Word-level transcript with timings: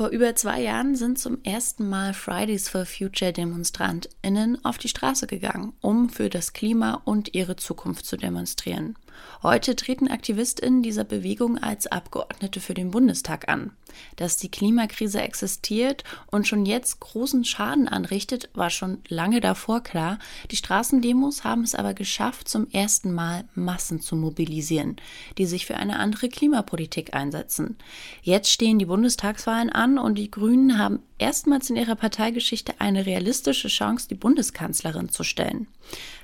Vor 0.00 0.08
über 0.08 0.34
zwei 0.34 0.62
Jahren 0.62 0.96
sind 0.96 1.18
zum 1.18 1.44
ersten 1.44 1.86
Mal 1.86 2.14
Fridays 2.14 2.70
for 2.70 2.86
Future 2.86 3.34
DemonstrantInnen 3.34 4.64
auf 4.64 4.78
die 4.78 4.88
Straße 4.88 5.26
gegangen, 5.26 5.74
um 5.82 6.08
für 6.08 6.30
das 6.30 6.54
Klima 6.54 7.02
und 7.04 7.34
ihre 7.34 7.56
Zukunft 7.56 8.06
zu 8.06 8.16
demonstrieren. 8.16 8.96
Heute 9.42 9.74
treten 9.74 10.08
AktivistInnen 10.08 10.82
dieser 10.82 11.04
Bewegung 11.04 11.58
als 11.58 11.86
Abgeordnete 11.86 12.60
für 12.60 12.74
den 12.74 12.90
Bundestag 12.90 13.48
an. 13.48 13.72
Dass 14.16 14.36
die 14.36 14.50
Klimakrise 14.50 15.20
existiert 15.20 16.04
und 16.30 16.46
schon 16.46 16.66
jetzt 16.66 17.00
großen 17.00 17.44
Schaden 17.44 17.88
anrichtet, 17.88 18.50
war 18.54 18.70
schon 18.70 18.98
lange 19.08 19.40
davor 19.40 19.82
klar. 19.82 20.18
Die 20.50 20.56
Straßendemos 20.56 21.44
haben 21.44 21.62
es 21.62 21.74
aber 21.74 21.94
geschafft, 21.94 22.48
zum 22.48 22.68
ersten 22.70 23.12
Mal 23.12 23.44
Massen 23.54 24.00
zu 24.00 24.14
mobilisieren, 24.14 24.96
die 25.38 25.46
sich 25.46 25.66
für 25.66 25.76
eine 25.76 25.98
andere 25.98 26.28
Klimapolitik 26.28 27.14
einsetzen. 27.14 27.76
Jetzt 28.22 28.50
stehen 28.50 28.78
die 28.78 28.86
Bundestagswahlen 28.86 29.70
an 29.70 29.98
und 29.98 30.16
die 30.16 30.30
Grünen 30.30 30.78
haben 30.78 31.00
erstmals 31.20 31.70
in 31.70 31.76
ihrer 31.76 31.96
Parteigeschichte 31.96 32.74
eine 32.78 33.06
realistische 33.06 33.68
Chance, 33.68 34.08
die 34.08 34.14
Bundeskanzlerin 34.14 35.08
zu 35.08 35.22
stellen. 35.22 35.68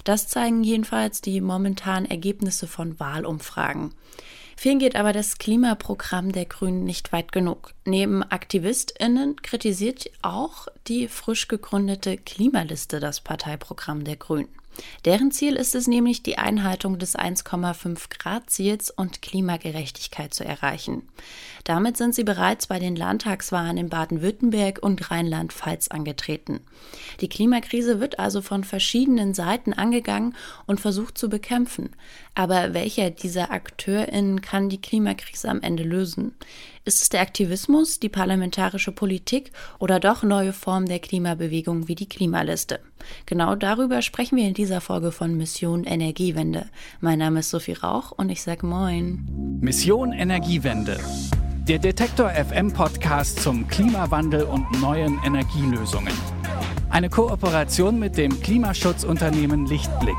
Das 0.04 0.28
zeigen 0.28 0.64
jedenfalls 0.64 1.20
die 1.20 1.40
momentanen 1.40 2.10
Ergebnisse 2.10 2.66
von 2.66 2.98
Wahlumfragen. 2.98 3.94
Vielen 4.58 4.78
geht 4.78 4.96
aber 4.96 5.12
das 5.12 5.36
Klimaprogramm 5.36 6.32
der 6.32 6.46
Grünen 6.46 6.84
nicht 6.84 7.12
weit 7.12 7.30
genug. 7.30 7.74
Neben 7.84 8.22
AktivistInnen 8.22 9.36
kritisiert 9.42 10.10
auch 10.22 10.66
die 10.88 11.08
frisch 11.08 11.46
gegründete 11.48 12.16
Klimaliste 12.16 12.98
das 12.98 13.20
Parteiprogramm 13.20 14.04
der 14.04 14.16
Grünen. 14.16 14.48
Deren 15.04 15.30
Ziel 15.30 15.56
ist 15.56 15.74
es 15.74 15.86
nämlich, 15.86 16.22
die 16.22 16.38
Einhaltung 16.38 16.98
des 16.98 17.16
1,5 17.16 18.08
Grad 18.10 18.50
Ziels 18.50 18.90
und 18.90 19.22
Klimagerechtigkeit 19.22 20.34
zu 20.34 20.44
erreichen. 20.44 21.02
Damit 21.64 21.96
sind 21.96 22.14
sie 22.14 22.24
bereits 22.24 22.66
bei 22.66 22.78
den 22.78 22.96
Landtagswahlen 22.96 23.76
in 23.76 23.88
Baden-Württemberg 23.88 24.78
und 24.82 25.10
Rheinland-Pfalz 25.10 25.88
angetreten. 25.88 26.60
Die 27.20 27.28
Klimakrise 27.28 28.00
wird 28.00 28.18
also 28.18 28.40
von 28.42 28.64
verschiedenen 28.64 29.34
Seiten 29.34 29.72
angegangen 29.72 30.34
und 30.66 30.80
versucht 30.80 31.18
zu 31.18 31.28
bekämpfen. 31.28 31.90
Aber 32.36 32.74
welcher 32.74 33.10
dieser 33.10 33.50
AkteurInnen 33.50 34.42
kann 34.42 34.68
die 34.68 34.80
Klimakrise 34.80 35.48
am 35.48 35.62
Ende 35.62 35.82
lösen? 35.82 36.32
Ist 36.84 37.00
es 37.00 37.08
der 37.08 37.22
Aktivismus, 37.22 37.98
die 37.98 38.10
parlamentarische 38.10 38.92
Politik 38.92 39.52
oder 39.78 40.00
doch 40.00 40.22
neue 40.22 40.52
Formen 40.52 40.86
der 40.86 40.98
Klimabewegung 40.98 41.88
wie 41.88 41.94
die 41.94 42.08
Klimaliste? 42.08 42.80
Genau 43.24 43.54
darüber 43.54 44.02
sprechen 44.02 44.36
wir 44.36 44.46
in 44.46 44.52
dieser 44.52 44.82
Folge 44.82 45.12
von 45.12 45.34
Mission 45.34 45.84
Energiewende. 45.84 46.66
Mein 47.00 47.20
Name 47.20 47.40
ist 47.40 47.48
Sophie 47.48 47.72
Rauch 47.72 48.12
und 48.12 48.28
ich 48.28 48.42
sage 48.42 48.66
Moin. 48.66 49.58
Mission 49.62 50.12
Energiewende. 50.12 51.00
Der 51.66 51.78
Detektor 51.78 52.28
FM 52.28 52.70
Podcast 52.70 53.40
zum 53.40 53.66
Klimawandel 53.66 54.42
und 54.42 54.70
neuen 54.82 55.18
Energielösungen. 55.24 56.12
Eine 56.90 57.08
Kooperation 57.08 57.98
mit 57.98 58.18
dem 58.18 58.38
Klimaschutzunternehmen 58.42 59.64
Lichtblick. 59.66 60.18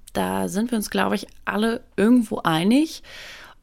Da 0.13 0.47
sind 0.47 0.71
wir 0.71 0.77
uns, 0.77 0.89
glaube 0.89 1.15
ich, 1.15 1.27
alle 1.45 1.81
irgendwo 1.95 2.39
einig. 2.39 3.03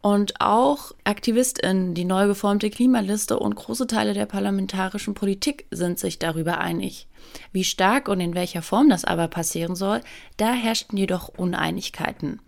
Und 0.01 0.41
auch 0.41 0.93
AktivistInnen, 1.05 1.95
die 1.95 2.05
neu 2.05 2.29
geformte 2.29 2.71
Klimaliste 2.71 3.39
und 3.39 3.57
große 3.57 3.89
Teile 3.89 4.15
der 4.15 4.27
parlamentarischen 4.27 5.15
Politik 5.15 5.67
sind 5.71 5.99
sich 5.99 6.19
darüber 6.19 6.59
einig. 6.59 7.09
Wie 7.53 7.65
stark 7.65 8.09
und 8.09 8.21
in 8.21 8.35
welcher 8.35 8.63
Form 8.63 8.89
das 8.89 9.05
aber 9.05 9.29
passieren 9.29 9.75
soll, 9.75 10.01
da 10.37 10.53
herrschten 10.53 10.99
jedoch 10.99 11.29
Uneinigkeiten. 11.29 12.41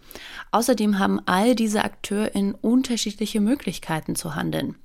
Außerdem 0.51 0.99
haben 0.99 1.21
all 1.27 1.55
diese 1.55 1.85
AkteurInnen 1.85 2.55
unterschiedliche 2.55 3.41
Möglichkeiten 3.41 4.17
zu 4.17 4.35
handeln. 4.35 4.77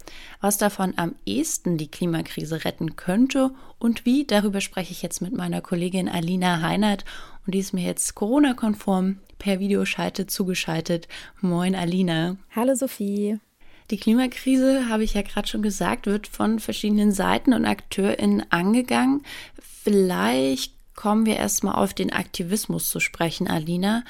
Was 0.42 0.58
davon 0.58 0.94
am 0.98 1.16
ehesten 1.26 1.78
die 1.78 1.90
Klimakrise 1.90 2.66
retten 2.66 2.96
könnte 2.96 3.52
und 3.80 4.06
wie, 4.06 4.26
darüber 4.26 4.62
spreche 4.62 4.92
ich 4.92 5.02
jetzt 5.02 5.22
mit 5.22 5.34
meiner 5.34 5.62
Kollegin 5.62 6.08
Alina 6.08 6.62
Heinert 6.62 7.06
und 7.46 7.56
die 7.56 7.60
ist 7.60 7.74
mir 7.74 7.86
jetzt 7.86 8.16
Corona-konform 8.16 9.20
per 9.38 9.60
Videoschalte 9.60 10.28
zugeschaltet. 10.28 11.08
Moin 11.42 11.76
Alina. 11.76 12.38
Hallo 12.56 12.76
Sophie. 12.76 13.40
Die 13.92 13.98
Klimakrise, 13.98 14.90
habe 14.90 15.04
ich 15.04 15.14
ja 15.14 15.22
gerade 15.22 15.48
schon 15.48 15.62
gesagt, 15.62 16.08
wird 16.08 16.28
von 16.28 16.60
verschiedenen 16.60 17.12
Seiten 17.12 17.54
und 17.54 17.66
AkteurInnen 17.66 18.52
angegangen. 18.52 19.22
Vielleicht 19.84 20.74
kommen 20.96 21.26
wir 21.26 21.36
erstmal 21.36 21.76
auf 21.76 21.94
den 21.94 22.12
Aktivismus 22.12 22.90
zu 22.90 23.00
sprechen, 23.00 23.48
Alina. 23.48 24.04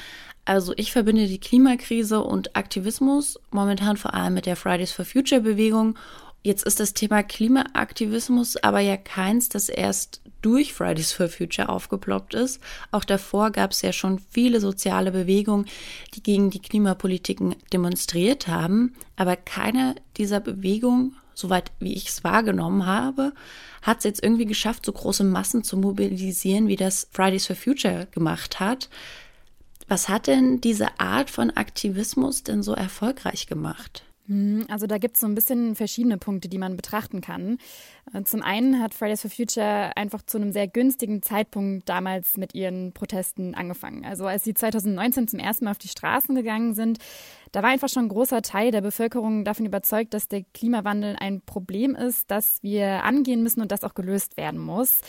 Also 0.45 0.73
ich 0.77 0.91
verbinde 0.91 1.27
die 1.27 1.39
Klimakrise 1.39 2.21
und 2.23 2.55
Aktivismus 2.55 3.39
momentan 3.49 3.97
vor 3.97 4.13
allem 4.13 4.35
mit 4.35 4.45
der 4.45 4.55
Fridays 4.55 4.91
for 4.91 5.03
Future 5.03 5.41
Bewegung 5.41 5.97
Jetzt 6.45 6.63
ist 6.63 6.79
das 6.79 6.93
Thema 6.93 7.23
Klimaaktivismus 7.23 8.55
aber 8.57 8.79
ja 8.79 8.97
keins, 8.97 9.49
das 9.49 9.67
erst 9.67 10.21
durch 10.45 10.73
Fridays 10.73 11.11
for 11.11 11.27
Future 11.27 11.69
aufgeploppt 11.69 12.35
ist. 12.35 12.61
Auch 12.91 13.03
davor 13.03 13.49
gab 13.49 13.71
es 13.71 13.81
ja 13.81 13.91
schon 13.91 14.19
viele 14.29 14.59
soziale 14.59 15.11
Bewegungen, 15.11 15.65
die 16.13 16.21
gegen 16.21 16.51
die 16.51 16.61
Klimapolitiken 16.61 17.55
demonstriert 17.73 18.47
haben. 18.47 18.93
Aber 19.15 19.37
keine 19.37 19.95
dieser 20.17 20.39
Bewegungen, 20.39 21.15
soweit 21.33 21.71
wie 21.79 21.93
ich 21.93 22.09
es 22.09 22.23
wahrgenommen 22.23 22.85
habe, 22.85 23.33
hat 23.81 23.99
es 23.99 24.03
jetzt 24.03 24.23
irgendwie 24.23 24.45
geschafft, 24.45 24.85
so 24.85 24.91
große 24.91 25.23
Massen 25.23 25.63
zu 25.63 25.77
mobilisieren, 25.77 26.67
wie 26.67 26.75
das 26.75 27.07
Fridays 27.11 27.47
for 27.47 27.55
Future 27.55 28.07
gemacht 28.11 28.59
hat. 28.59 28.89
Was 29.87 30.09
hat 30.09 30.27
denn 30.27 30.61
diese 30.61 30.99
Art 30.99 31.31
von 31.31 31.49
Aktivismus 31.49 32.43
denn 32.43 32.61
so 32.61 32.73
erfolgreich 32.73 33.47
gemacht? 33.47 34.03
Hm, 34.27 34.65
also 34.69 34.87
da 34.87 34.97
gibt 34.97 35.15
es 35.15 35.21
so 35.21 35.27
ein 35.27 35.35
bisschen 35.35 35.75
verschiedene 35.75 36.17
Punkte, 36.17 36.49
die 36.49 36.57
man 36.57 36.75
betrachten 36.75 37.21
kann. 37.21 37.57
Äh, 38.13 38.23
zum 38.23 38.41
einen 38.41 38.81
hat 38.81 38.93
Fridays 38.93 39.21
for 39.21 39.29
Future 39.29 39.95
einfach 39.95 40.23
zu 40.23 40.37
einem 40.37 40.51
sehr 40.51 40.67
günstigen 40.67 41.21
Zeitpunkt 41.21 41.87
damals 41.87 42.37
mit 42.37 42.55
ihren 42.55 42.91
Protesten 42.91 43.53
angefangen. 43.53 44.03
Also 44.05 44.25
als 44.25 44.43
sie 44.43 44.53
2019 44.53 45.27
zum 45.27 45.39
ersten 45.39 45.65
Mal 45.65 45.71
auf 45.71 45.77
die 45.77 45.87
Straßen 45.87 46.33
gegangen 46.33 46.73
sind, 46.73 46.99
da 47.55 47.63
war 47.63 47.69
einfach 47.69 47.87
schon 47.87 48.03
ein 48.03 48.09
großer 48.09 48.41
Teil 48.41 48.71
der 48.71 48.81
Bevölkerung 48.81 49.45
davon 49.45 49.65
überzeugt, 49.65 50.13
dass 50.13 50.27
der 50.27 50.43
Klimawandel 50.53 51.15
ein 51.17 51.39
Problem 51.39 51.95
ist, 51.95 52.29
das 52.29 52.57
wir 52.61 53.05
angehen 53.05 53.43
müssen 53.43 53.61
und 53.61 53.71
das 53.71 53.85
auch 53.85 53.93
gelöst 53.93 54.35
werden 54.35 54.59
muss. 54.59 54.99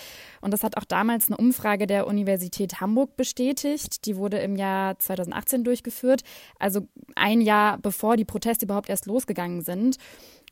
Und 0.41 0.53
das 0.53 0.63
hat 0.63 0.77
auch 0.77 0.85
damals 0.85 1.27
eine 1.27 1.39
Umfrage 1.39 1.89
der 1.89 2.07
Universität 2.07 2.81
Hamburg 2.81 3.17
bestätigt. 3.17 4.07
Die 4.07 4.17
wurde 4.17 4.39
im 4.39 4.55
Jahr 4.55 4.97
2018 4.97 5.65
durchgeführt, 5.65 6.23
also 6.61 6.87
ein 7.17 7.41
Jahr 7.41 7.79
bevor 7.79 8.17
die 8.17 8.25
Proteste 8.25 8.67
überhaupt 8.67 8.91
erst 8.91 9.07
losgegangen 9.07 9.63
sind. 9.63 9.97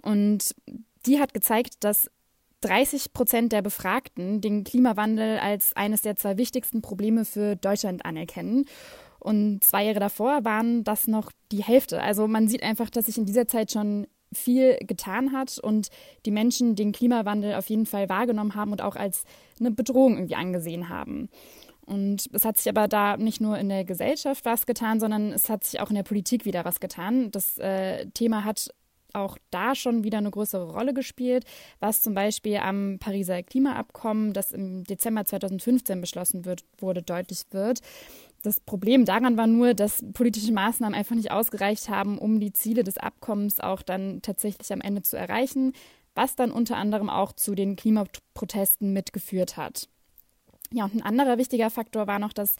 Und 0.03 0.57
die 1.07 1.21
hat 1.21 1.33
gezeigt, 1.33 1.85
dass 1.85 2.11
30 2.63 3.13
Prozent 3.13 3.53
der 3.53 3.63
Befragten 3.63 4.41
den 4.41 4.65
Klimawandel 4.65 5.39
als 5.39 5.77
eines 5.77 6.03
der 6.03 6.17
zwei 6.17 6.39
wichtigsten 6.39 6.83
Probleme 6.83 7.25
für 7.25 7.55
Deutschland 7.55 8.05
anerkennen. 8.05 8.65
Und 9.25 9.65
zwei 9.65 9.87
Jahre 9.87 10.01
davor 10.01 10.45
waren 10.45 10.85
das 10.85 11.07
noch 11.07 11.33
die 11.51 11.65
Hälfte. 11.65 12.03
Also 12.03 12.29
man 12.29 12.47
sieht 12.47 12.63
einfach, 12.63 12.91
dass 12.91 13.07
sich 13.07 13.17
in 13.17 13.25
dieser 13.25 13.49
Zeit 13.49 13.73
schon 13.73 14.07
viel 14.35 14.77
getan 14.81 15.33
hat 15.33 15.59
und 15.59 15.89
die 16.27 16.31
Menschen 16.31 16.77
den 16.77 16.93
Klimawandel 16.93 17.55
auf 17.55 17.71
jeden 17.71 17.87
Fall 17.87 18.11
wahrgenommen 18.11 18.55
haben 18.55 18.73
und 18.73 18.83
auch 18.83 18.97
als 18.97 19.25
eine 19.59 19.71
Bedrohung 19.71 20.17
irgendwie 20.17 20.35
angesehen 20.35 20.91
haben. 20.91 21.31
Und 21.87 22.29
es 22.35 22.45
hat 22.45 22.59
sich 22.59 22.69
aber 22.69 22.87
da 22.87 23.17
nicht 23.17 23.41
nur 23.41 23.57
in 23.57 23.71
der 23.71 23.87
Gesellschaft 23.87 24.45
was 24.45 24.67
getan, 24.67 25.01
sondern 25.01 25.33
es 25.33 25.49
hat 25.49 25.65
sich 25.65 25.81
auch 25.81 25.89
in 25.89 25.97
der 25.97 26.03
Politik 26.03 26.45
wieder 26.45 26.67
was 26.67 26.79
getan. 26.79 27.31
Das 27.31 27.57
äh, 27.57 28.05
Thema 28.13 28.45
hat 28.45 28.69
auch 29.15 29.39
da 29.51 29.75
schon 29.75 30.05
wieder 30.05 30.19
eine 30.19 30.31
größere 30.31 30.71
Rolle 30.71 30.93
gespielt, 30.93 31.47
was 31.81 32.03
zum 32.03 32.13
Beispiel 32.13 32.57
am 32.57 32.99
Pariser 32.99 33.43
Klimaabkommen, 33.43 34.35
das 34.35 34.51
im 34.51 34.85
Dezember 34.85 35.25
2015 35.25 36.01
beschlossen 36.03 36.45
wird, 36.45 36.65
wurde, 36.77 37.03
deutlich 37.03 37.45
wird. 37.53 37.81
Das 38.45 38.61
Problem 38.61 39.07
daran 39.07 39.39
war 39.39 39.47
nur, 39.47 39.73
dass 39.73 40.05
politische 40.13 40.53
Maßnahmen 40.53 40.95
einfach 40.95 41.17
nicht 41.17 41.31
ausgereicht 41.31 41.89
haben, 41.89 42.19
um 42.19 42.41
die 42.41 42.53
Ziele 42.53 42.85
des 42.85 42.99
Abkommens 42.99 43.59
auch 43.59 43.81
dann 43.81 44.21
tatsächlich 44.21 44.71
am 44.71 44.83
Ende 44.83 45.01
zu 45.01 45.17
erreichen, 45.17 45.73
was 46.15 46.37
dann 46.37 46.53
unter 46.53 46.77
anderem 46.77 47.09
auch 47.09 47.33
zu 47.33 47.55
den 47.55 47.75
Klimaprotesten 47.75 48.93
mitgeführt 48.93 49.57
hat. 49.57 49.89
Ja, 50.71 50.85
und 50.85 50.95
ein 50.95 51.03
anderer 51.03 51.39
wichtiger 51.39 51.71
Faktor 51.71 52.07
war 52.07 52.19
noch, 52.19 52.35
dass 52.35 52.57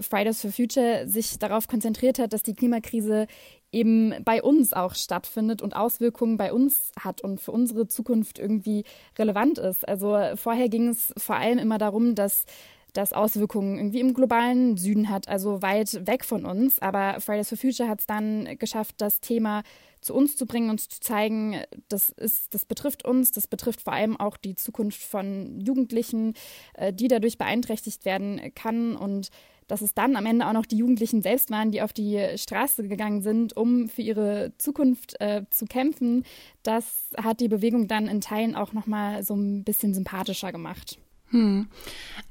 Fridays 0.00 0.40
for 0.40 0.50
Future 0.50 1.06
sich 1.06 1.38
darauf 1.38 1.68
konzentriert 1.68 2.18
hat, 2.18 2.32
dass 2.32 2.42
die 2.42 2.54
Klimakrise 2.54 3.26
eben 3.70 4.14
bei 4.24 4.42
uns 4.42 4.72
auch 4.72 4.94
stattfindet 4.94 5.60
und 5.60 5.76
Auswirkungen 5.76 6.38
bei 6.38 6.54
uns 6.54 6.92
hat 6.98 7.20
und 7.20 7.38
für 7.38 7.52
unsere 7.52 7.86
Zukunft 7.86 8.38
irgendwie 8.38 8.84
relevant 9.18 9.58
ist. 9.58 9.86
Also 9.86 10.18
vorher 10.36 10.70
ging 10.70 10.88
es 10.88 11.12
vor 11.18 11.36
allem 11.36 11.58
immer 11.58 11.76
darum, 11.76 12.14
dass 12.14 12.46
das 12.92 13.12
Auswirkungen 13.12 13.76
irgendwie 13.76 14.00
im 14.00 14.14
globalen 14.14 14.76
Süden 14.76 15.08
hat, 15.08 15.28
also 15.28 15.62
weit 15.62 16.06
weg 16.06 16.24
von 16.24 16.44
uns. 16.44 16.78
Aber 16.78 17.20
Fridays 17.20 17.48
for 17.48 17.58
Future 17.58 17.88
hat 17.88 18.00
es 18.00 18.06
dann 18.06 18.58
geschafft, 18.58 18.96
das 18.98 19.20
Thema 19.20 19.62
zu 20.00 20.14
uns 20.14 20.36
zu 20.36 20.46
bringen, 20.46 20.70
uns 20.70 20.88
zu 20.88 21.00
zeigen, 21.00 21.56
das, 21.88 22.10
ist, 22.10 22.54
das 22.54 22.64
betrifft 22.64 23.04
uns, 23.04 23.32
das 23.32 23.46
betrifft 23.46 23.80
vor 23.80 23.92
allem 23.92 24.18
auch 24.18 24.36
die 24.36 24.54
Zukunft 24.54 25.02
von 25.02 25.60
Jugendlichen, 25.60 26.34
äh, 26.74 26.92
die 26.92 27.08
dadurch 27.08 27.38
beeinträchtigt 27.38 28.04
werden 28.04 28.40
kann 28.54 28.96
und 28.96 29.30
dass 29.66 29.82
es 29.82 29.94
dann 29.94 30.16
am 30.16 30.24
Ende 30.24 30.46
auch 30.46 30.54
noch 30.54 30.66
die 30.66 30.78
Jugendlichen 30.78 31.20
selbst 31.20 31.50
waren, 31.50 31.70
die 31.70 31.82
auf 31.82 31.92
die 31.92 32.18
Straße 32.36 32.88
gegangen 32.88 33.20
sind, 33.20 33.56
um 33.56 33.88
für 33.88 34.02
ihre 34.02 34.52
Zukunft 34.56 35.20
äh, 35.20 35.44
zu 35.50 35.66
kämpfen, 35.66 36.24
das 36.62 37.10
hat 37.16 37.40
die 37.40 37.48
Bewegung 37.48 37.86
dann 37.86 38.08
in 38.08 38.22
Teilen 38.22 38.56
auch 38.56 38.72
noch 38.72 38.86
mal 38.86 39.22
so 39.22 39.34
ein 39.34 39.64
bisschen 39.64 39.92
sympathischer 39.92 40.52
gemacht. 40.52 40.98
Hm. 41.30 41.68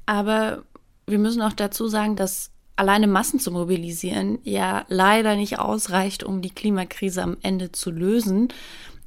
Aber 0.06 0.64
wir 1.06 1.18
müssen 1.18 1.42
auch 1.42 1.52
dazu 1.52 1.88
sagen, 1.88 2.16
dass 2.16 2.50
alleine 2.76 3.06
Massen 3.06 3.40
zu 3.40 3.50
mobilisieren 3.50 4.38
ja 4.44 4.84
leider 4.88 5.36
nicht 5.36 5.58
ausreicht, 5.58 6.22
um 6.22 6.42
die 6.42 6.50
Klimakrise 6.50 7.22
am 7.22 7.36
Ende 7.42 7.72
zu 7.72 7.90
lösen. 7.90 8.48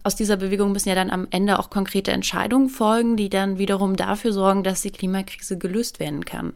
Aus 0.04 0.16
dieser 0.16 0.38
Bewegung 0.38 0.72
müssen 0.72 0.90
ja 0.90 0.96
dann 0.96 1.12
am 1.12 1.28
Ende 1.30 1.60
auch 1.60 1.70
konkrete 1.70 2.12
Entscheidungen 2.12 2.70
folgen, 2.70 3.18
die 3.18 3.30
dann 3.30 3.60
wiederum 3.60 3.96
dafür 3.96 4.34
sorgen, 4.34 4.64
dass 4.64 4.82
die 4.82 4.92
Klimakrise 4.92 5.58
gelöst 5.58 6.00
werden 6.00 6.26
kann. 6.26 6.54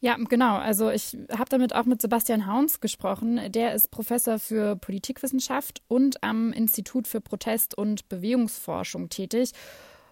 Ja, 0.00 0.16
genau. 0.16 0.56
Also 0.56 0.88
ich 0.90 1.14
habe 1.30 1.50
damit 1.50 1.74
auch 1.74 1.84
mit 1.84 2.00
Sebastian 2.00 2.46
Hauns 2.46 2.80
gesprochen. 2.80 3.52
Der 3.52 3.74
ist 3.74 3.90
Professor 3.90 4.38
für 4.38 4.76
Politikwissenschaft 4.76 5.82
und 5.88 6.22
am 6.22 6.52
Institut 6.54 7.06
für 7.06 7.20
Protest- 7.20 7.76
und 7.76 8.08
Bewegungsforschung 8.08 9.10
tätig. 9.10 9.52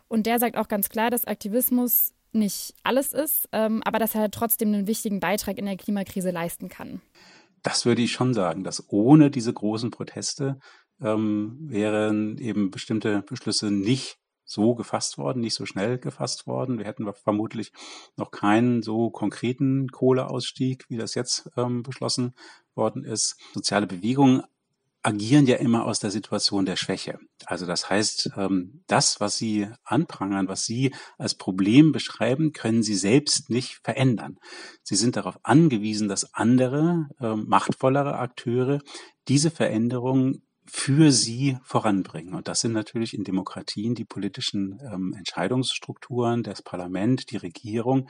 Und 0.09 0.27
der 0.27 0.39
sagt 0.39 0.59
auch 0.59 0.69
ganz 0.69 0.91
klar, 0.91 1.09
dass 1.11 1.27
Aktivismus 1.27 2.13
nicht 2.33 2.75
alles 2.83 3.13
ist, 3.13 3.49
ähm, 3.53 3.83
aber 3.85 3.99
dass 3.99 4.15
er 4.15 4.31
trotzdem 4.31 4.73
einen 4.75 4.87
wichtigen 4.87 5.21
Beitrag 5.21 5.59
in 5.59 5.67
der 5.67 5.77
Klimakrise 5.77 6.31
leisten 6.31 6.69
kann. 6.69 7.01
Das 7.63 7.85
würde 7.87 8.03
ich 8.03 8.13
schon 8.13 8.35
sagen, 8.35 8.65
dass 8.65 8.85
ohne 8.89 9.31
diese 9.31 9.53
großen 9.53 9.91
Proteste 9.91 10.59
ähm, 11.01 11.59
wären 11.61 12.39
eben 12.39 12.71
bestimmte 12.71 13.23
Beschlüsse 13.23 13.71
nicht 13.71 14.19
so 14.45 14.75
gefasst 14.75 15.19
worden, 15.19 15.41
nicht 15.41 15.55
so 15.55 15.67
schnell 15.67 15.99
gefasst 15.99 16.47
worden. 16.47 16.79
Wir 16.79 16.87
hätten 16.87 17.07
vermutlich 17.13 17.73
noch 18.17 18.31
keinen 18.31 18.83
so 18.83 19.11
konkreten 19.11 19.89
Kohleausstieg, 19.89 20.87
wie 20.89 20.97
das 20.97 21.15
jetzt 21.15 21.51
ähm, 21.57 21.83
beschlossen 21.83 22.35
worden 22.75 23.05
ist. 23.05 23.37
Soziale 23.53 23.87
Bewegungen 23.87 24.43
agieren 25.03 25.47
ja 25.47 25.57
immer 25.57 25.85
aus 25.85 26.01
der 26.01 26.11
Situation 26.11 26.67
der 26.67 26.77
Schwäche. 26.77 27.19
Also 27.47 27.67
das 27.67 27.89
heißt, 27.89 28.31
ähm, 28.37 28.83
das, 28.87 29.21
was 29.21 29.37
Sie 29.37 29.69
anprangern, 29.85 30.49
was 30.49 30.65
Sie 30.65 30.95
als 31.19 31.35
Problem 31.35 31.93
beschreiben, 31.93 32.53
können 32.53 32.83
Sie 32.83 32.95
selbst 32.95 33.51
nicht 33.51 33.81
verändern. 33.83 34.39
Sie 34.83 34.97
sind 34.97 35.17
darauf 35.17 35.39
angewiesen, 35.45 36.09
dass 36.09 36.35
andere, 36.35 37.09
ähm, 37.21 37.47
machtvollere 37.49 38.19
Akteure 38.19 38.81
diese 39.29 39.51
Veränderungen 39.51 40.43
für 40.71 41.13
sie 41.13 41.57
voranbringen. 41.63 42.35
Und 42.35 42.47
das 42.47 42.61
sind 42.61 42.73
natürlich 42.73 43.15
in 43.15 43.25
Demokratien 43.25 43.95
die 43.95 44.05
politischen 44.05 44.79
ähm, 44.93 45.15
Entscheidungsstrukturen, 45.17 46.43
das 46.43 46.63
Parlament, 46.63 47.31
die 47.31 47.39
Regierung. 47.39 48.09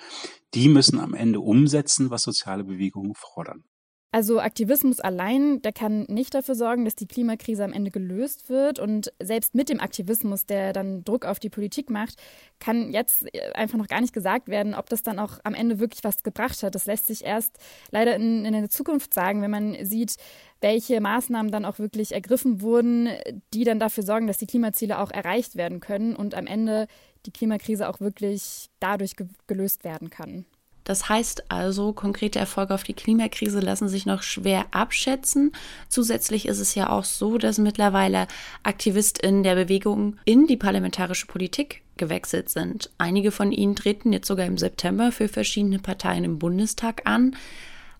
Die 0.55 0.69
müssen 0.69 0.99
am 0.99 1.15
Ende 1.15 1.41
umsetzen, 1.41 2.11
was 2.11 2.23
soziale 2.23 2.65
Bewegungen 2.65 3.15
fordern. 3.15 3.65
Also 4.11 4.41
Aktivismus 4.41 5.01
allein, 5.01 5.61
der 5.61 5.73
kann 5.73 6.07
nicht 6.09 6.33
dafür 6.33 6.55
sorgen, 6.55 6.87
dass 6.87 6.95
die 6.95 7.07
Klimakrise 7.07 7.63
am 7.63 7.75
Ende 7.75 7.91
gelöst 7.91 8.49
wird. 8.49 8.79
Und 8.79 9.13
selbst 9.23 9.55
mit 9.55 9.69
dem 9.69 9.81
Aktivismus, 9.81 10.47
der 10.47 10.73
dann 10.73 11.05
Druck 11.05 11.27
auf 11.27 11.39
die 11.39 11.51
Politik 11.51 11.91
macht, 11.91 12.17
kann 12.59 12.91
jetzt 12.91 13.27
einfach 13.55 13.77
noch 13.77 13.87
gar 13.87 14.01
nicht 14.01 14.15
gesagt 14.15 14.49
werden, 14.49 14.75
ob 14.75 14.89
das 14.89 15.03
dann 15.03 15.19
auch 15.19 15.41
am 15.45 15.53
Ende 15.53 15.79
wirklich 15.79 16.05
was 16.05 16.23
gebracht 16.23 16.63
hat. 16.63 16.75
Das 16.75 16.87
lässt 16.87 17.07
sich 17.07 17.23
erst 17.23 17.59
leider 17.91 18.17
in, 18.17 18.47
in 18.47 18.55
der 18.55 18.71
Zukunft 18.71 19.13
sagen, 19.13 19.43
wenn 19.43 19.51
man 19.51 19.85
sieht, 19.85 20.17
welche 20.63 21.03
Maßnahmen 21.03 21.53
dann 21.53 21.67
auch 21.67 21.79
wirklich 21.79 22.13
ergriffen 22.13 22.63
wurden, 22.63 23.11
die 23.53 23.65
dann 23.65 23.79
dafür 23.79 24.05
sorgen, 24.05 24.27
dass 24.27 24.39
die 24.39 24.47
Klimaziele 24.47 25.01
auch 25.01 25.11
erreicht 25.11 25.55
werden 25.55 25.81
können 25.81 26.17
und 26.17 26.35
am 26.35 26.47
Ende 26.47 26.87
die 27.27 27.31
Klimakrise 27.31 27.87
auch 27.87 28.01
wirklich 28.01 28.71
dadurch 28.81 29.17
gelöst 29.47 29.85
werden 29.85 30.09
kann. 30.09 30.47
Das 30.89 31.11
heißt 31.11 31.51
also, 31.51 31.93
konkrete 31.93 32.39
Erfolge 32.39 32.73
auf 32.73 32.83
die 32.83 32.95
Klimakrise 32.95 33.61
lassen 33.61 33.91
sich 33.91 34.07
noch 34.07 34.23
schwer 34.23 34.65
abschätzen. 34.71 35.53
Zusätzlich 35.91 36.49
ist 36.49 36.61
es 36.61 36.75
ja 36.75 36.89
auch 36.89 37.05
so, 37.05 37.37
dass 37.37 37.59
mittlerweile 37.59 38.27
AktivistInnen 38.63 39.43
der 39.43 39.55
Bewegung 39.55 40.17
in 40.25 40.47
die 40.47 40.57
parlamentarische 40.57 41.27
Politik 41.27 41.83
gewechselt 41.99 42.49
sind. 42.49 42.89
Einige 42.97 43.33
von 43.33 43.53
ihnen 43.53 43.77
treten 43.77 44.15
jetzt 44.15 44.29
sogar 44.29 44.47
im 44.47 44.57
September 44.57 45.13
für 45.13 45.29
verschiedene 45.29 45.79
Parteien 45.79 46.25
im 46.25 46.39
Bundestag 46.39 47.03
an. 47.05 47.37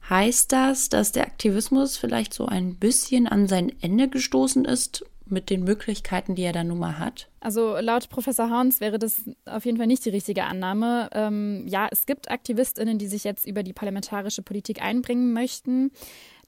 Heißt 0.09 0.51
das, 0.51 0.89
dass 0.89 1.13
der 1.13 1.27
Aktivismus 1.27 1.99
vielleicht 1.99 2.33
so 2.33 2.47
ein 2.47 2.77
bisschen 2.77 3.27
an 3.27 3.49
sein 3.49 3.71
Ende 3.83 4.09
gestoßen 4.09 4.65
ist? 4.65 5.05
Mit 5.31 5.51
den 5.51 5.65
Möglichkeiten, 5.65 6.35
die 6.35 6.43
er 6.43 6.53
dann 6.53 6.69
nun 6.69 6.79
mal 6.79 6.99
hat? 6.99 7.29
Also 7.41 7.77
laut 7.79 8.09
Professor 8.09 8.51
Horns 8.51 8.81
wäre 8.81 8.99
das 8.99 9.23
auf 9.47 9.65
jeden 9.65 9.79
Fall 9.79 9.87
nicht 9.87 10.05
die 10.05 10.11
richtige 10.11 10.45
Annahme. 10.45 11.09
Ähm, 11.13 11.65
ja, 11.67 11.89
es 11.91 12.07
gibt 12.07 12.31
AktivistInnen, 12.31 12.99
die 12.99 13.07
sich 13.07 13.25
jetzt 13.25 13.47
über 13.47 13.63
die 13.63 13.73
parlamentarische 13.73 14.43
Politik 14.43 14.83
einbringen 14.83 15.33
möchten. 15.33 15.91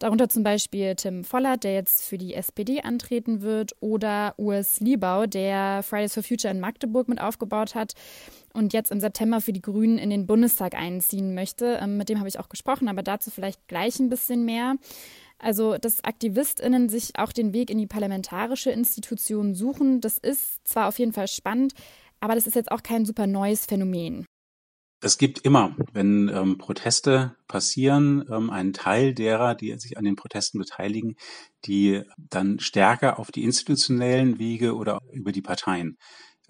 Darunter 0.00 0.30
zum 0.30 0.42
Beispiel 0.42 0.94
Tim 0.94 1.24
Vollert, 1.24 1.62
der 1.62 1.74
jetzt 1.74 2.02
für 2.02 2.16
die 2.16 2.34
SPD 2.34 2.80
antreten 2.80 3.42
wird, 3.42 3.76
oder 3.80 4.34
Urs 4.38 4.80
Liebau, 4.80 5.26
der 5.26 5.82
Fridays 5.82 6.14
for 6.14 6.22
Future 6.22 6.52
in 6.52 6.58
Magdeburg 6.58 7.06
mit 7.06 7.20
aufgebaut 7.20 7.74
hat 7.74 7.92
und 8.54 8.72
jetzt 8.72 8.90
im 8.90 9.00
September 9.00 9.42
für 9.42 9.52
die 9.52 9.60
Grünen 9.60 9.98
in 9.98 10.08
den 10.08 10.26
Bundestag 10.26 10.74
einziehen 10.74 11.34
möchte. 11.34 11.78
Ähm, 11.82 11.98
mit 11.98 12.08
dem 12.08 12.18
habe 12.18 12.28
ich 12.28 12.38
auch 12.38 12.48
gesprochen, 12.48 12.88
aber 12.88 13.02
dazu 13.02 13.30
vielleicht 13.30 13.68
gleich 13.68 14.00
ein 14.00 14.08
bisschen 14.08 14.44
mehr. 14.44 14.76
Also, 15.42 15.78
dass 15.78 16.04
AktivistInnen 16.04 16.90
sich 16.90 17.18
auch 17.18 17.32
den 17.32 17.54
Weg 17.54 17.70
in 17.70 17.78
die 17.78 17.86
parlamentarische 17.86 18.70
Institution 18.70 19.54
suchen, 19.54 20.00
das 20.00 20.18
ist 20.18 20.66
zwar 20.68 20.86
auf 20.86 20.98
jeden 20.98 21.14
Fall 21.14 21.28
spannend, 21.28 21.72
aber 22.20 22.34
das 22.34 22.46
ist 22.46 22.54
jetzt 22.54 22.70
auch 22.70 22.82
kein 22.82 23.06
super 23.06 23.26
neues 23.26 23.64
Phänomen. 23.64 24.26
Es 25.02 25.16
gibt 25.16 25.38
immer, 25.46 25.74
wenn 25.94 26.28
ähm, 26.28 26.58
Proteste 26.58 27.34
passieren, 27.48 28.26
ähm, 28.30 28.50
einen 28.50 28.74
Teil 28.74 29.14
derer, 29.14 29.54
die 29.54 29.74
sich 29.78 29.96
an 29.96 30.04
den 30.04 30.14
Protesten 30.14 30.58
beteiligen, 30.58 31.16
die 31.64 32.02
dann 32.18 32.58
stärker 32.58 33.18
auf 33.18 33.32
die 33.32 33.44
institutionellen 33.44 34.38
Wege 34.38 34.74
oder 34.76 34.98
über 35.10 35.32
die 35.32 35.40
Parteien 35.40 35.96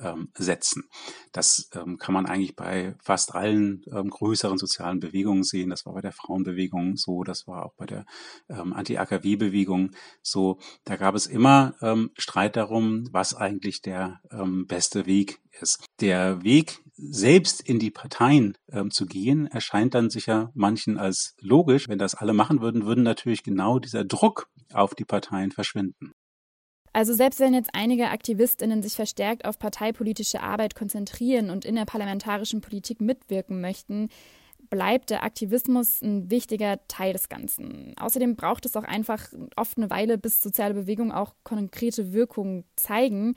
ähm, 0.01 0.29
setzen. 0.37 0.85
Das 1.33 1.69
ähm, 1.75 1.99
kann 1.99 2.15
man 2.15 2.27
eigentlich 2.27 2.57
bei 2.57 2.95
fast 3.03 3.35
allen 3.35 3.83
ähm, 3.93 4.11
größeren 4.11 4.59
sozialen 4.59 5.01
Bewegungen 5.01 5.45
sehen. 5.45 5.71
Das 5.71 5.87
war 5.87 5.95
bei 5.95 6.01
der 6.01 6.13
Frauenbewegung 6.13 6.97
so, 6.97 7.23
das 7.23 7.47
war 7.47 7.67
auch 7.67 7.75
bei 7.77 7.87
der 7.87 8.05
ähm, 8.49 8.73
Anti-AKW-Bewegung 8.73 9.91
so. 10.23 10.59
Da 10.85 10.97
gab 10.97 11.15
es 11.15 11.27
immer 11.27 11.75
ähm, 11.83 12.11
Streit 12.17 12.57
darum, 12.57 13.09
was 13.13 13.35
eigentlich 13.35 13.83
der 13.83 14.21
ähm, 14.31 14.67
beste 14.67 15.07
Weg 15.07 15.41
ist. 15.61 15.85
Der 16.01 16.43
Weg 16.43 16.81
selbst 16.97 17.61
in 17.63 17.79
die 17.79 17.91
Parteien 17.91 18.57
ähm, 18.71 18.91
zu 18.91 19.07
gehen, 19.07 19.47
erscheint 19.47 19.95
dann 19.95 20.11
sicher 20.11 20.51
manchen 20.55 20.99
als 20.99 21.35
logisch. 21.41 21.89
Wenn 21.89 21.99
das 21.99 22.15
alle 22.15 22.33
machen 22.35 22.61
würden, 22.61 22.85
würden 22.85 23.05
natürlich 23.05 23.43
genau 23.43 23.79
dieser 23.79 24.05
Druck 24.05 24.49
auf 24.73 24.95
die 24.95 25.05
Parteien 25.05 25.51
verschwinden. 25.51 26.13
Also 26.93 27.15
selbst 27.15 27.39
wenn 27.39 27.55
jetzt 27.55 27.71
einige 27.73 28.09
Aktivistinnen 28.09 28.83
sich 28.83 28.95
verstärkt 28.95 29.45
auf 29.45 29.59
parteipolitische 29.59 30.43
Arbeit 30.43 30.75
konzentrieren 30.75 31.51
und 31.51 31.65
in 31.65 31.77
der 31.77 31.85
parlamentarischen 31.85 32.61
Politik 32.61 33.01
mitwirken 33.01 33.61
möchten, 33.61 34.09
bleibt 34.71 35.11
der 35.11 35.23
Aktivismus 35.23 36.03
ein 36.03 36.31
wichtiger 36.31 36.79
Teil 36.89 37.13
des 37.13 37.29
Ganzen. 37.29 37.95
Außerdem 37.99 38.37
braucht 38.37 38.67
es 38.67 38.77
auch 38.77 38.85
einfach 38.85 39.29
oft 39.57 39.77
eine 39.77 39.91
Weile, 39.91 40.19
bis 40.19 40.41
soziale 40.41 40.75
Bewegungen 40.75 41.13
auch 41.13 41.35
konkrete 41.45 42.13
Wirkungen 42.13 42.65
zeigen. 42.77 43.35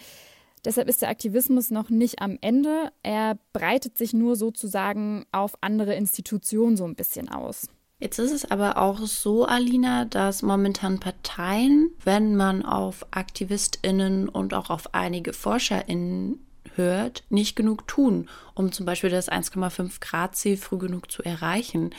Deshalb 0.65 0.87
ist 0.87 1.01
der 1.01 1.09
Aktivismus 1.09 1.71
noch 1.71 1.89
nicht 1.89 2.21
am 2.21 2.37
Ende. 2.41 2.91
Er 3.01 3.37
breitet 3.51 3.97
sich 3.97 4.13
nur 4.13 4.35
sozusagen 4.35 5.25
auf 5.31 5.55
andere 5.61 5.95
Institutionen 5.95 6.77
so 6.77 6.85
ein 6.85 6.95
bisschen 6.95 7.29
aus. 7.29 7.67
Jetzt 8.03 8.19
ist 8.19 8.33
es 8.33 8.51
aber 8.51 8.79
auch 8.79 8.99
so, 8.99 9.45
Alina, 9.45 10.03
dass 10.03 10.41
momentan 10.41 10.99
Parteien, 10.99 11.89
wenn 12.03 12.35
man 12.35 12.65
auf 12.65 13.05
AktivistInnen 13.11 14.27
und 14.27 14.53
auch 14.53 14.69
auf 14.69 14.93
einige 14.93 15.31
ForscherInnen 15.31 16.45
hört, 16.75 17.23
nicht 17.29 17.55
genug 17.55 17.87
tun, 17.87 18.27
um 18.55 18.73
zum 18.73 18.85
Beispiel 18.85 19.09
das 19.09 19.31
1,5 19.31 20.01
Grad 20.01 20.35
Ziel 20.35 20.57
früh 20.57 20.79
genug 20.79 21.09
zu 21.13 21.23
erreichen. 21.23 21.91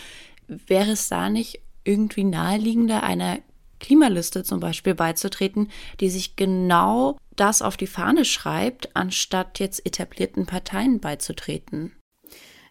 Wäre 0.47 0.91
es 0.91 1.09
da 1.09 1.31
nicht 1.31 1.63
irgendwie 1.85 2.25
naheliegender, 2.25 3.03
einer 3.03 3.39
Klimaliste 3.81 4.45
zum 4.45 4.61
Beispiel 4.61 4.95
beizutreten, 4.95 5.71
die 6.01 6.11
sich 6.11 6.37
genau 6.37 7.17
das 7.35 7.63
auf 7.63 7.79
die 7.79 7.87
Fahne 7.87 8.27
schreibt, 8.27 8.95
anstatt 8.95 9.59
jetzt 9.59 9.87
etablierten 9.87 10.45
Parteien 10.45 11.01
beizutreten? 11.01 11.93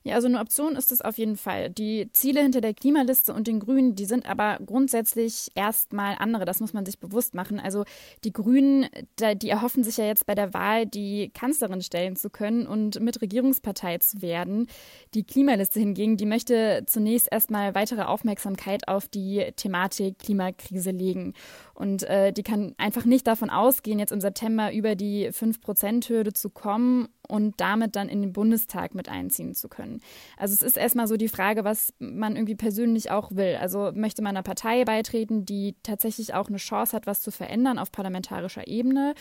Ja, 0.05 0.15
also 0.15 0.27
eine 0.27 0.41
Option 0.41 0.75
ist 0.75 0.91
es 0.91 0.99
auf 1.01 1.17
jeden 1.17 1.37
Fall. 1.37 1.69
Die 1.69 2.09
Ziele 2.11 2.41
hinter 2.41 2.59
der 2.59 2.73
Klimaliste 2.73 3.33
und 3.33 3.47
den 3.47 3.61
Grünen, 3.61 3.95
die 3.95 4.03
sind 4.03 4.25
aber 4.27 4.59
grundsätzlich 4.65 5.49
erstmal 5.55 6.15
andere. 6.19 6.43
Das 6.43 6.59
muss 6.59 6.73
man 6.73 6.85
sich 6.85 6.99
bewusst 6.99 7.33
machen. 7.33 7.57
Also 7.57 7.85
die 8.25 8.33
Grünen, 8.33 8.87
die 9.17 9.49
erhoffen 9.49 9.85
sich 9.85 9.95
ja 9.95 10.05
jetzt 10.05 10.25
bei 10.25 10.35
der 10.35 10.53
Wahl, 10.53 10.85
die 10.85 11.31
Kanzlerin 11.33 11.81
stellen 11.81 12.17
zu 12.17 12.29
können 12.29 12.67
und 12.67 12.99
mit 12.99 13.21
Regierungspartei 13.21 13.97
zu 13.99 14.21
werden. 14.21 14.67
Die 15.13 15.23
Klimaliste 15.23 15.79
hingegen, 15.79 16.17
die 16.17 16.25
möchte 16.25 16.83
zunächst 16.85 17.29
erstmal 17.31 17.73
weitere 17.73 18.01
Aufmerksamkeit 18.01 18.89
auf 18.89 19.07
die 19.07 19.53
Thematik 19.55 20.19
Klimakrise 20.19 20.91
legen. 20.91 21.33
Und 21.75 22.03
äh, 22.03 22.33
die 22.33 22.43
kann 22.43 22.75
einfach 22.77 23.05
nicht 23.05 23.25
davon 23.25 23.49
ausgehen, 23.49 23.99
jetzt 23.99 24.11
im 24.11 24.19
September 24.19 24.73
über 24.73 24.95
die 24.95 25.29
5-Prozent-Hürde 25.29 26.33
zu 26.33 26.49
kommen 26.49 27.07
und 27.27 27.59
damit 27.59 27.95
dann 27.95 28.09
in 28.09 28.21
den 28.21 28.33
Bundestag 28.33 28.95
mit 28.95 29.09
einziehen 29.09 29.55
zu 29.55 29.69
können. 29.69 30.01
Also 30.37 30.53
es 30.53 30.61
ist 30.61 30.77
erstmal 30.77 31.07
so 31.07 31.17
die 31.17 31.29
Frage, 31.29 31.63
was 31.63 31.93
man 31.99 32.35
irgendwie 32.35 32.55
persönlich 32.55 33.11
auch 33.11 33.31
will. 33.31 33.57
Also 33.59 33.91
möchte 33.93 34.21
man 34.21 34.35
einer 34.35 34.43
Partei 34.43 34.83
beitreten, 34.83 35.45
die 35.45 35.75
tatsächlich 35.83 36.33
auch 36.33 36.47
eine 36.49 36.57
Chance 36.57 36.95
hat, 36.95 37.07
was 37.07 37.21
zu 37.21 37.31
verändern 37.31 37.79
auf 37.79 37.91
parlamentarischer 37.91 38.67
Ebene? 38.67 39.13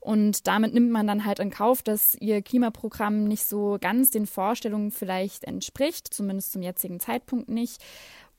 Und 0.00 0.46
damit 0.46 0.74
nimmt 0.74 0.90
man 0.90 1.06
dann 1.06 1.24
halt 1.24 1.38
in 1.38 1.48
Kauf, 1.48 1.82
dass 1.82 2.14
ihr 2.16 2.42
Klimaprogramm 2.42 3.24
nicht 3.24 3.44
so 3.44 3.78
ganz 3.80 4.10
den 4.10 4.26
Vorstellungen 4.26 4.90
vielleicht 4.90 5.44
entspricht, 5.44 6.12
zumindest 6.12 6.52
zum 6.52 6.60
jetzigen 6.60 7.00
Zeitpunkt 7.00 7.48
nicht. 7.48 7.82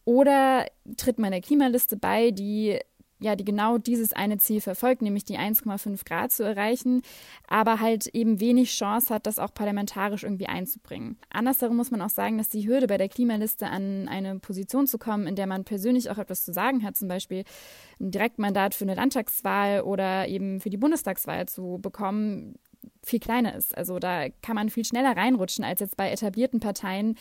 Oder 0.04 0.68
tritt 0.98 1.18
man 1.18 1.32
der 1.32 1.42
Klimaliste 1.42 1.98
bei, 1.98 2.30
die 2.30 2.80
ja, 3.26 3.36
die 3.36 3.44
genau 3.44 3.80
dieses 3.80 4.14
eine 4.14 4.38
Ziel 4.38 4.62
verfolgt, 4.62 5.02
nämlich 5.02 5.26
die 5.26 5.38
1,5 5.38 6.06
Grad 6.06 6.32
zu 6.32 6.44
erreichen, 6.44 7.02
aber 7.48 7.80
halt 7.80 8.06
eben 8.08 8.40
wenig 8.40 8.72
Chance 8.72 9.12
hat, 9.12 9.26
das 9.26 9.40
auch 9.40 9.52
parlamentarisch 9.52 10.24
irgendwie 10.24 10.46
einzubringen. 10.46 11.18
Andersherum 11.32 11.76
muss 11.76 11.90
man 11.90 12.04
auch 12.04 12.10
sagen, 12.10 12.38
dass 12.38 12.50
die 12.50 12.68
Hürde 12.68 12.86
bei 12.86 13.00
der 13.00 13.10
Klimaliste 13.10 13.66
an 13.68 14.08
eine 14.08 14.40
Position 14.40 14.86
zu 14.86 15.00
kommen, 15.00 15.26
in 15.26 15.36
der 15.36 15.48
man 15.48 15.64
persönlich 15.64 16.12
auch 16.12 16.20
etwas 16.20 16.46
zu 16.46 16.54
sagen 16.54 16.84
hat, 16.84 16.96
zum 16.96 17.08
Beispiel 17.08 17.46
ein 18.00 18.12
Direktmandat 18.12 18.76
für 18.76 18.86
eine 18.86 18.94
Landtagswahl 18.94 19.82
oder 19.82 20.28
eben 20.28 20.62
für 20.62 20.70
die 20.70 20.78
Bundestagswahl 20.78 21.48
zu 21.48 21.80
bekommen, 21.82 22.60
viel 23.02 23.20
kleiner 23.20 23.56
ist. 23.56 23.76
Also 23.76 23.98
da 23.98 24.30
kann 24.44 24.56
man 24.56 24.70
viel 24.70 24.86
schneller 24.86 25.18
reinrutschen 25.18 25.66
als 25.66 25.80
jetzt 25.80 25.98
bei 25.98 26.12
etablierten 26.12 26.60
Parteien, 26.60 27.18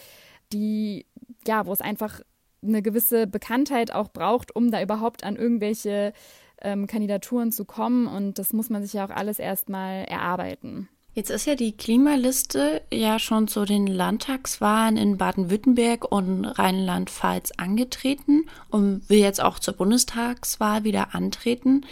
die 0.52 1.06
ja, 1.46 1.64
wo 1.64 1.72
es 1.72 1.80
einfach 1.80 2.20
eine 2.66 2.82
gewisse 2.82 3.26
Bekanntheit 3.26 3.92
auch 3.92 4.08
braucht, 4.08 4.54
um 4.54 4.70
da 4.70 4.82
überhaupt 4.82 5.24
an 5.24 5.36
irgendwelche 5.36 6.12
ähm, 6.60 6.86
Kandidaturen 6.86 7.52
zu 7.52 7.64
kommen. 7.64 8.06
Und 8.06 8.38
das 8.38 8.52
muss 8.52 8.70
man 8.70 8.82
sich 8.82 8.94
ja 8.94 9.04
auch 9.04 9.10
alles 9.10 9.38
erstmal 9.38 10.04
erarbeiten. 10.04 10.88
Jetzt 11.14 11.30
ist 11.30 11.46
ja 11.46 11.54
die 11.54 11.76
Klimaliste 11.76 12.82
ja 12.92 13.20
schon 13.20 13.46
zu 13.46 13.64
den 13.64 13.86
Landtagswahlen 13.86 14.96
in 14.96 15.16
Baden-Württemberg 15.16 16.10
und 16.10 16.44
Rheinland-Pfalz 16.44 17.52
angetreten 17.56 18.46
und 18.68 19.08
will 19.08 19.20
jetzt 19.20 19.40
auch 19.40 19.60
zur 19.60 19.74
Bundestagswahl 19.74 20.82
wieder 20.82 21.14
antreten. 21.14 21.86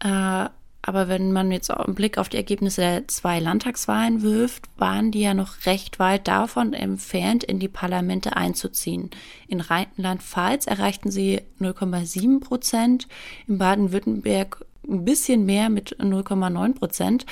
Äh, 0.00 0.50
aber 0.88 1.06
wenn 1.06 1.32
man 1.32 1.52
jetzt 1.52 1.70
einen 1.70 1.94
Blick 1.94 2.16
auf 2.16 2.30
die 2.30 2.38
Ergebnisse 2.38 2.80
der 2.80 3.08
zwei 3.08 3.40
Landtagswahlen 3.40 4.22
wirft, 4.22 4.70
waren 4.78 5.10
die 5.10 5.20
ja 5.20 5.34
noch 5.34 5.66
recht 5.66 5.98
weit 5.98 6.26
davon 6.26 6.72
entfernt, 6.72 7.44
in 7.44 7.58
die 7.58 7.68
Parlamente 7.68 8.36
einzuziehen. 8.36 9.10
In 9.48 9.60
Rheinland-Pfalz 9.60 10.66
erreichten 10.66 11.10
sie 11.10 11.42
0,7 11.60 12.40
Prozent, 12.40 13.06
in 13.46 13.58
Baden-Württemberg 13.58 14.64
ein 14.88 15.04
bisschen 15.04 15.44
mehr 15.44 15.68
mit 15.68 15.96
0,9 15.98 16.74
Prozent. 16.74 17.26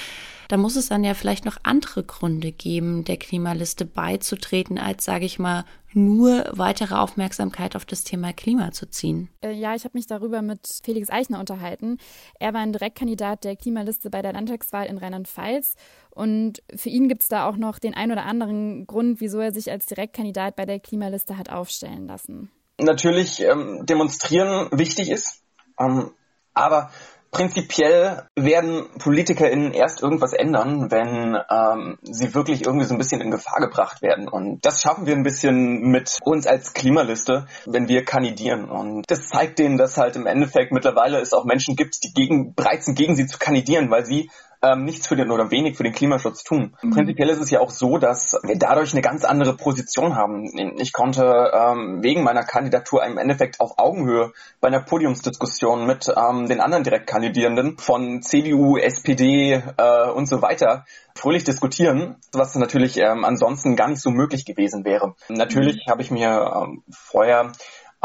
Da 0.49 0.57
muss 0.57 0.77
es 0.77 0.89
dann 0.89 1.03
ja 1.03 1.15
vielleicht 1.15 1.45
noch 1.45 1.57
andere 1.65 2.05
Gründe 2.05 2.53
geben, 2.53 3.05
der 3.05 3.17
Klimaliste 3.17 3.85
beizutreten, 3.85 4.79
als, 4.79 5.05
sage 5.05 5.25
ich 5.25 5.39
mal, 5.39 5.65
nur 5.93 6.45
weitere 6.53 6.95
Aufmerksamkeit 6.95 7.75
auf 7.75 7.85
das 7.85 8.05
Thema 8.05 8.33
Klima 8.33 8.71
zu 8.71 8.89
ziehen. 8.89 9.31
Äh, 9.41 9.53
ja, 9.53 9.75
ich 9.75 9.85
habe 9.85 9.97
mich 9.97 10.07
darüber 10.07 10.43
mit 10.43 10.81
Felix 10.85 11.11
Eichner 11.11 11.41
unterhalten. 11.41 11.99
Er 12.39 12.53
war 12.53 12.61
ein 12.61 12.73
Direktkandidat 12.73 13.45
der 13.45 13.57
Klimaliste 13.57 14.11
bei 14.11 14.23
der 14.23 14.35
Landtagswahl 14.35 14.87
in 14.87 14.99
Rheinland-Pfalz. 14.99 15.75
Und 16.11 16.63
für 16.75 16.91
ihn 16.91 17.09
gibt 17.09 17.23
es 17.23 17.29
da 17.29 17.49
auch 17.49 17.57
noch 17.57 17.79
den 17.79 17.95
ein 17.95 18.13
oder 18.13 18.25
anderen 18.25 18.87
Grund, 18.87 19.21
wieso 19.21 19.41
er 19.41 19.53
sich 19.53 19.71
als 19.71 19.87
Direktkandidat 19.87 20.55
bei 20.55 20.67
der 20.67 20.81
Klimaliste 20.81 21.39
hat 21.39 21.51
aufstellen 21.51 22.07
lassen. 22.07 22.51
Natürlich 22.79 23.41
ähm, 23.41 23.87
demonstrieren 23.87 24.69
wichtig 24.73 25.11
ist, 25.11 25.43
ähm, 25.81 26.11
aber 26.53 26.91
prinzipiell 27.37 28.23
werden 28.35 28.87
PolitikerInnen 28.99 29.73
erst 29.75 30.03
irgendwas 30.03 30.33
ändern, 30.33 30.91
wenn 30.91 31.37
ähm, 31.51 31.99
sie 32.01 32.35
wirklich 32.35 32.65
irgendwie 32.65 32.87
so 32.87 32.95
ein 32.95 32.99
bisschen 32.99 33.21
in 33.21 33.31
Gefahr 33.31 33.61
gebracht 33.61 34.01
werden. 34.01 34.27
Und 34.27 34.65
das 34.65 34.81
schaffen 34.81 35.05
wir 35.05 35.15
ein 35.15 35.23
bisschen 35.23 35.83
mit 35.83 36.17
uns 36.23 36.47
als 36.47 36.73
Klimaliste, 36.73 37.47
wenn 37.67 37.89
wir 37.89 38.07
kandidieren. 38.07 38.71
Und 38.71 39.05
das 39.09 39.29
zeigt 39.29 39.59
denen, 39.59 39.77
dass 39.77 39.99
halt 39.99 40.17
im 40.17 40.27
Endeffekt 40.27 40.73
mittlerweile 40.73 41.21
es 41.21 41.35
auch 41.35 41.45
Menschen 41.45 41.77
gibt, 41.77 42.03
die 42.05 42.15
gegen, 42.15 42.55
bereit 42.55 42.83
sind, 42.83 42.97
gegen 42.97 43.17
sie 43.17 43.27
zu 43.27 43.39
kandidieren, 43.39 43.91
weil 43.91 44.07
sie 44.07 44.31
ähm, 44.63 44.85
nichts 44.85 45.07
für 45.07 45.17
den 45.17 45.31
oder 45.31 45.51
wenig 45.51 45.77
für 45.77 45.83
den 45.83 45.93
Klimaschutz 45.93 46.45
tun. 46.45 46.77
Mhm. 46.83 46.91
Prinzipiell 46.91 47.29
ist 47.29 47.41
es 47.41 47.51
ja 47.51 47.61
auch 47.61 47.71
so, 47.71 47.99
dass 47.99 48.39
wir 48.43 48.59
dadurch 48.59 48.93
eine 48.93 49.03
ganz 49.03 49.25
andere 49.25 49.57
Position 49.57 50.15
haben. 50.17 50.47
Ich 50.79 50.93
konnte 50.93 51.51
ähm, 51.53 52.03
wegen 52.03 52.23
meiner 52.23 52.45
Kandidatur 52.45 53.05
im 53.05 53.19
Endeffekt 53.19 53.61
auf 53.61 53.79
Augenhöhe 53.79 54.33
bei 54.61 54.69
einer 54.69 54.81
Podiumsdiskussion 54.81 55.87
mit 55.87 56.09
ähm, 56.09 56.49
den 56.49 56.61
anderen 56.61 56.85
Direktkandidierenden 56.85 57.79
von 57.79 58.23
CDU, 58.23 58.77
SPD 58.77 59.63
äh, 59.77 60.11
und 60.11 60.27
so 60.29 60.43
weiter 60.43 60.85
fröhlich 61.17 61.45
diskutieren, 61.45 62.17
was 62.33 62.55
natürlich 62.57 62.99
ähm, 62.99 63.25
ansonsten 63.25 63.75
gar 63.75 63.89
nicht 63.89 64.03
so 64.03 64.11
möglich 64.11 64.45
gewesen 64.45 64.85
wäre. 64.85 65.15
Natürlich 65.29 65.87
mhm. 65.87 65.91
habe 65.91 66.03
ich 66.03 66.11
mir 66.11 66.53
ähm, 66.55 66.83
vorher 66.91 67.53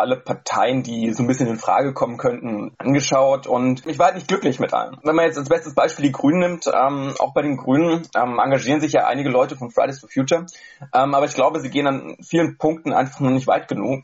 alle 0.02 0.18
Parteien, 0.18 0.84
die 0.84 1.14
so 1.14 1.24
ein 1.24 1.28
bisschen 1.28 1.48
in 1.48 1.58
Frage 1.58 1.94
kommen 1.94 2.18
könnten, 2.18 2.74
angeschaut 2.78 3.48
und 3.48 3.86
ich 3.86 3.98
war 3.98 4.08
halt 4.08 4.16
nicht 4.16 4.28
glücklich 4.28 4.60
mit 4.60 4.74
allen. 4.74 4.98
Wenn 5.04 5.16
man 5.16 5.26
jetzt 5.26 5.38
als 5.38 5.50
bestes 5.50 5.74
Beispiel 5.74 6.06
die 6.06 6.12
Grünen 6.12 6.40
nimmt, 6.40 6.68
ähm, 6.68 7.14
auch 7.20 7.34
bei 7.34 7.42
den 7.42 7.58
Grünen 7.58 8.08
ähm, 8.16 8.40
engagieren 8.44 8.82
sich 8.82 8.92
ja 8.92 9.08
einige 9.08 9.30
Leute 9.30 9.56
von 9.56 9.72
Fridays 9.72 10.00
for 10.00 10.10
Future, 10.10 10.46
ähm, 10.94 11.16
aber 11.16 11.26
ich 11.26 11.34
glaube, 11.34 11.60
sie 11.62 11.70
gehen 11.70 11.88
an 11.88 12.18
vielen 12.22 12.58
Punkten 12.58 12.92
einfach 12.92 13.20
noch 13.22 13.32
nicht 13.32 13.48
weit 13.48 13.68
genug. 13.68 14.04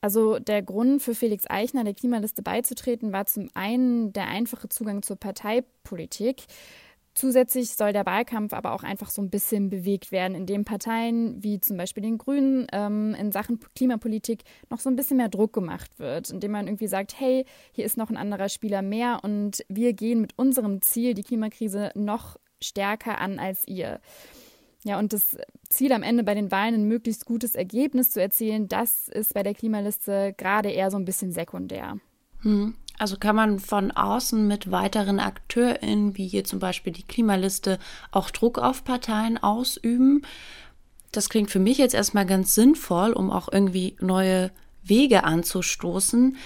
Also 0.00 0.38
der 0.38 0.62
Grund 0.62 1.02
für 1.02 1.14
Felix 1.14 1.44
Eichner, 1.48 1.82
der 1.82 1.94
Klimaliste 1.94 2.42
beizutreten, 2.42 3.12
war 3.12 3.26
zum 3.26 3.48
einen 3.54 4.12
der 4.12 4.28
einfache 4.28 4.68
Zugang 4.68 5.02
zur 5.02 5.16
Parteipolitik. 5.16 6.44
Zusätzlich 7.18 7.70
soll 7.70 7.92
der 7.92 8.06
Wahlkampf 8.06 8.52
aber 8.52 8.70
auch 8.70 8.84
einfach 8.84 9.10
so 9.10 9.20
ein 9.20 9.28
bisschen 9.28 9.70
bewegt 9.70 10.12
werden, 10.12 10.36
indem 10.36 10.64
Parteien 10.64 11.42
wie 11.42 11.60
zum 11.60 11.76
Beispiel 11.76 12.04
den 12.04 12.16
Grünen 12.16 12.68
ähm, 12.70 13.12
in 13.18 13.32
Sachen 13.32 13.58
Klimapolitik 13.74 14.44
noch 14.70 14.78
so 14.78 14.88
ein 14.88 14.94
bisschen 14.94 15.16
mehr 15.16 15.28
Druck 15.28 15.52
gemacht 15.52 15.98
wird, 15.98 16.30
indem 16.30 16.52
man 16.52 16.68
irgendwie 16.68 16.86
sagt, 16.86 17.18
hey, 17.18 17.44
hier 17.72 17.84
ist 17.84 17.96
noch 17.96 18.08
ein 18.08 18.16
anderer 18.16 18.48
Spieler 18.48 18.82
mehr 18.82 19.18
und 19.24 19.64
wir 19.68 19.94
gehen 19.94 20.20
mit 20.20 20.38
unserem 20.38 20.80
Ziel 20.80 21.14
die 21.14 21.24
Klimakrise 21.24 21.90
noch 21.96 22.36
stärker 22.62 23.20
an 23.20 23.40
als 23.40 23.66
ihr. 23.66 23.98
Ja, 24.84 25.00
und 25.00 25.12
das 25.12 25.36
Ziel 25.70 25.90
am 25.90 26.04
Ende 26.04 26.22
bei 26.22 26.34
den 26.34 26.52
Wahlen 26.52 26.74
ein 26.74 26.84
möglichst 26.86 27.26
gutes 27.26 27.56
Ergebnis 27.56 28.12
zu 28.12 28.22
erzielen, 28.22 28.68
das 28.68 29.08
ist 29.08 29.34
bei 29.34 29.42
der 29.42 29.54
Klimaliste 29.54 30.34
gerade 30.36 30.70
eher 30.70 30.92
so 30.92 30.96
ein 30.96 31.04
bisschen 31.04 31.32
sekundär. 31.32 31.96
Hm. 32.42 32.76
Also 32.98 33.16
kann 33.16 33.36
man 33.36 33.60
von 33.60 33.92
außen 33.92 34.46
mit 34.46 34.70
weiteren 34.72 35.20
AkteurInnen, 35.20 36.16
wie 36.16 36.26
hier 36.26 36.44
zum 36.44 36.58
Beispiel 36.58 36.92
die 36.92 37.04
Klimaliste, 37.04 37.78
auch 38.10 38.30
Druck 38.30 38.58
auf 38.58 38.82
Parteien 38.82 39.38
ausüben. 39.38 40.22
Das 41.12 41.28
klingt 41.28 41.50
für 41.50 41.60
mich 41.60 41.78
jetzt 41.78 41.94
erstmal 41.94 42.26
ganz 42.26 42.54
sinnvoll, 42.54 43.12
um 43.12 43.30
auch 43.30 43.48
irgendwie 43.50 43.96
neue 44.00 44.50
Wege 44.82 45.24
anzustoßen. 45.24 46.36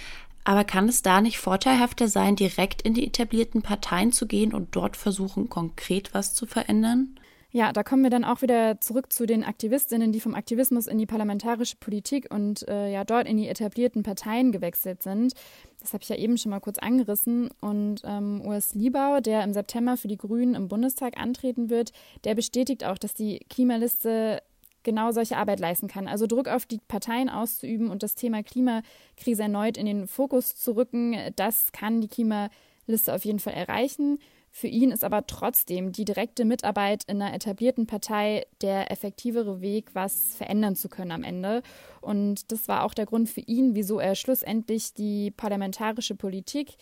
Aber 0.44 0.64
kann 0.64 0.88
es 0.88 1.02
da 1.02 1.20
nicht 1.20 1.38
vorteilhafter 1.38 2.08
sein, 2.08 2.36
direkt 2.36 2.82
in 2.82 2.94
die 2.94 3.06
etablierten 3.06 3.62
Parteien 3.62 4.12
zu 4.12 4.26
gehen 4.26 4.52
und 4.52 4.74
dort 4.76 4.96
versuchen, 4.96 5.48
konkret 5.48 6.12
was 6.14 6.34
zu 6.34 6.46
verändern? 6.46 7.16
Ja, 7.54 7.70
da 7.70 7.82
kommen 7.82 8.02
wir 8.02 8.08
dann 8.08 8.24
auch 8.24 8.40
wieder 8.40 8.80
zurück 8.80 9.12
zu 9.12 9.26
den 9.26 9.44
Aktivistinnen, 9.44 10.10
die 10.10 10.20
vom 10.20 10.34
Aktivismus 10.34 10.86
in 10.86 10.96
die 10.96 11.04
parlamentarische 11.04 11.76
Politik 11.76 12.32
und 12.32 12.66
äh, 12.66 12.90
ja 12.90 13.04
dort 13.04 13.28
in 13.28 13.36
die 13.36 13.46
etablierten 13.46 14.02
Parteien 14.02 14.52
gewechselt 14.52 15.02
sind. 15.02 15.34
Das 15.80 15.92
habe 15.92 16.02
ich 16.02 16.08
ja 16.08 16.16
eben 16.16 16.38
schon 16.38 16.48
mal 16.48 16.60
kurz 16.60 16.78
angerissen. 16.78 17.50
Und 17.60 18.00
ähm, 18.04 18.40
Urs 18.40 18.74
Liebau, 18.74 19.20
der 19.20 19.44
im 19.44 19.52
September 19.52 19.98
für 19.98 20.08
die 20.08 20.16
Grünen 20.16 20.54
im 20.54 20.68
Bundestag 20.68 21.18
antreten 21.20 21.68
wird, 21.68 21.92
der 22.24 22.34
bestätigt 22.34 22.84
auch, 22.84 22.96
dass 22.96 23.12
die 23.12 23.40
Klimaliste 23.50 24.42
genau 24.82 25.12
solche 25.12 25.36
Arbeit 25.36 25.60
leisten 25.60 25.88
kann. 25.88 26.08
Also 26.08 26.26
Druck 26.26 26.48
auf 26.48 26.64
die 26.64 26.80
Parteien 26.88 27.28
auszuüben 27.28 27.90
und 27.90 28.02
das 28.02 28.14
Thema 28.14 28.42
Klimakrise 28.42 29.42
erneut 29.42 29.76
in 29.76 29.84
den 29.84 30.06
Fokus 30.06 30.56
zu 30.56 30.72
rücken, 30.74 31.16
das 31.36 31.70
kann 31.72 32.00
die 32.00 32.08
Klimaliste 32.08 33.12
auf 33.12 33.26
jeden 33.26 33.40
Fall 33.40 33.54
erreichen. 33.54 34.18
Für 34.54 34.66
ihn 34.66 34.90
ist 34.90 35.02
aber 35.02 35.26
trotzdem 35.26 35.92
die 35.92 36.04
direkte 36.04 36.44
Mitarbeit 36.44 37.04
in 37.06 37.22
einer 37.22 37.34
etablierten 37.34 37.86
Partei 37.86 38.44
der 38.60 38.92
effektivere 38.92 39.62
Weg, 39.62 39.94
was 39.94 40.34
verändern 40.34 40.76
zu 40.76 40.90
können 40.90 41.10
am 41.10 41.24
Ende. 41.24 41.62
Und 42.02 42.52
das 42.52 42.68
war 42.68 42.84
auch 42.84 42.92
der 42.92 43.06
Grund 43.06 43.30
für 43.30 43.40
ihn, 43.40 43.74
wieso 43.74 43.98
er 43.98 44.14
schlussendlich 44.14 44.92
die 44.92 45.30
parlamentarische 45.30 46.14
Politik 46.14 46.76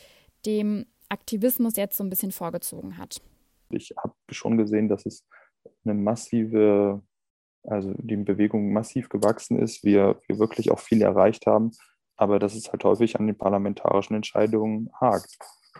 dem 0.45 0.87
Aktivismus 1.09 1.77
jetzt 1.77 1.97
so 1.97 2.03
ein 2.03 2.11
bisschen 2.11 2.33
vorgezogen 2.33 2.99
hat. 2.99 3.23
Ich 3.71 3.95
habe 3.97 4.15
schon 4.31 4.59
gesehen, 4.59 4.89
dass 4.89 5.07
es 5.07 5.25
eine 5.85 5.95
massive 5.95 7.03
Also 7.63 7.93
die 7.99 8.17
Bewegung 8.17 8.73
massiv 8.73 9.09
gewachsen 9.11 9.59
ist, 9.59 9.85
wir, 9.85 10.21
wir 10.27 10.39
wirklich 10.39 10.71
auch 10.71 10.79
viel 10.81 11.03
erreicht 11.03 11.47
haben, 11.47 11.73
aber 12.17 12.39
dass 12.39 12.55
es 12.55 12.73
halt 12.73 12.83
häufig 12.85 13.19
an 13.21 13.27
den 13.27 13.37
parlamentarischen 13.37 14.17
Entscheidungen 14.17 14.91
hakt. 15.01 15.39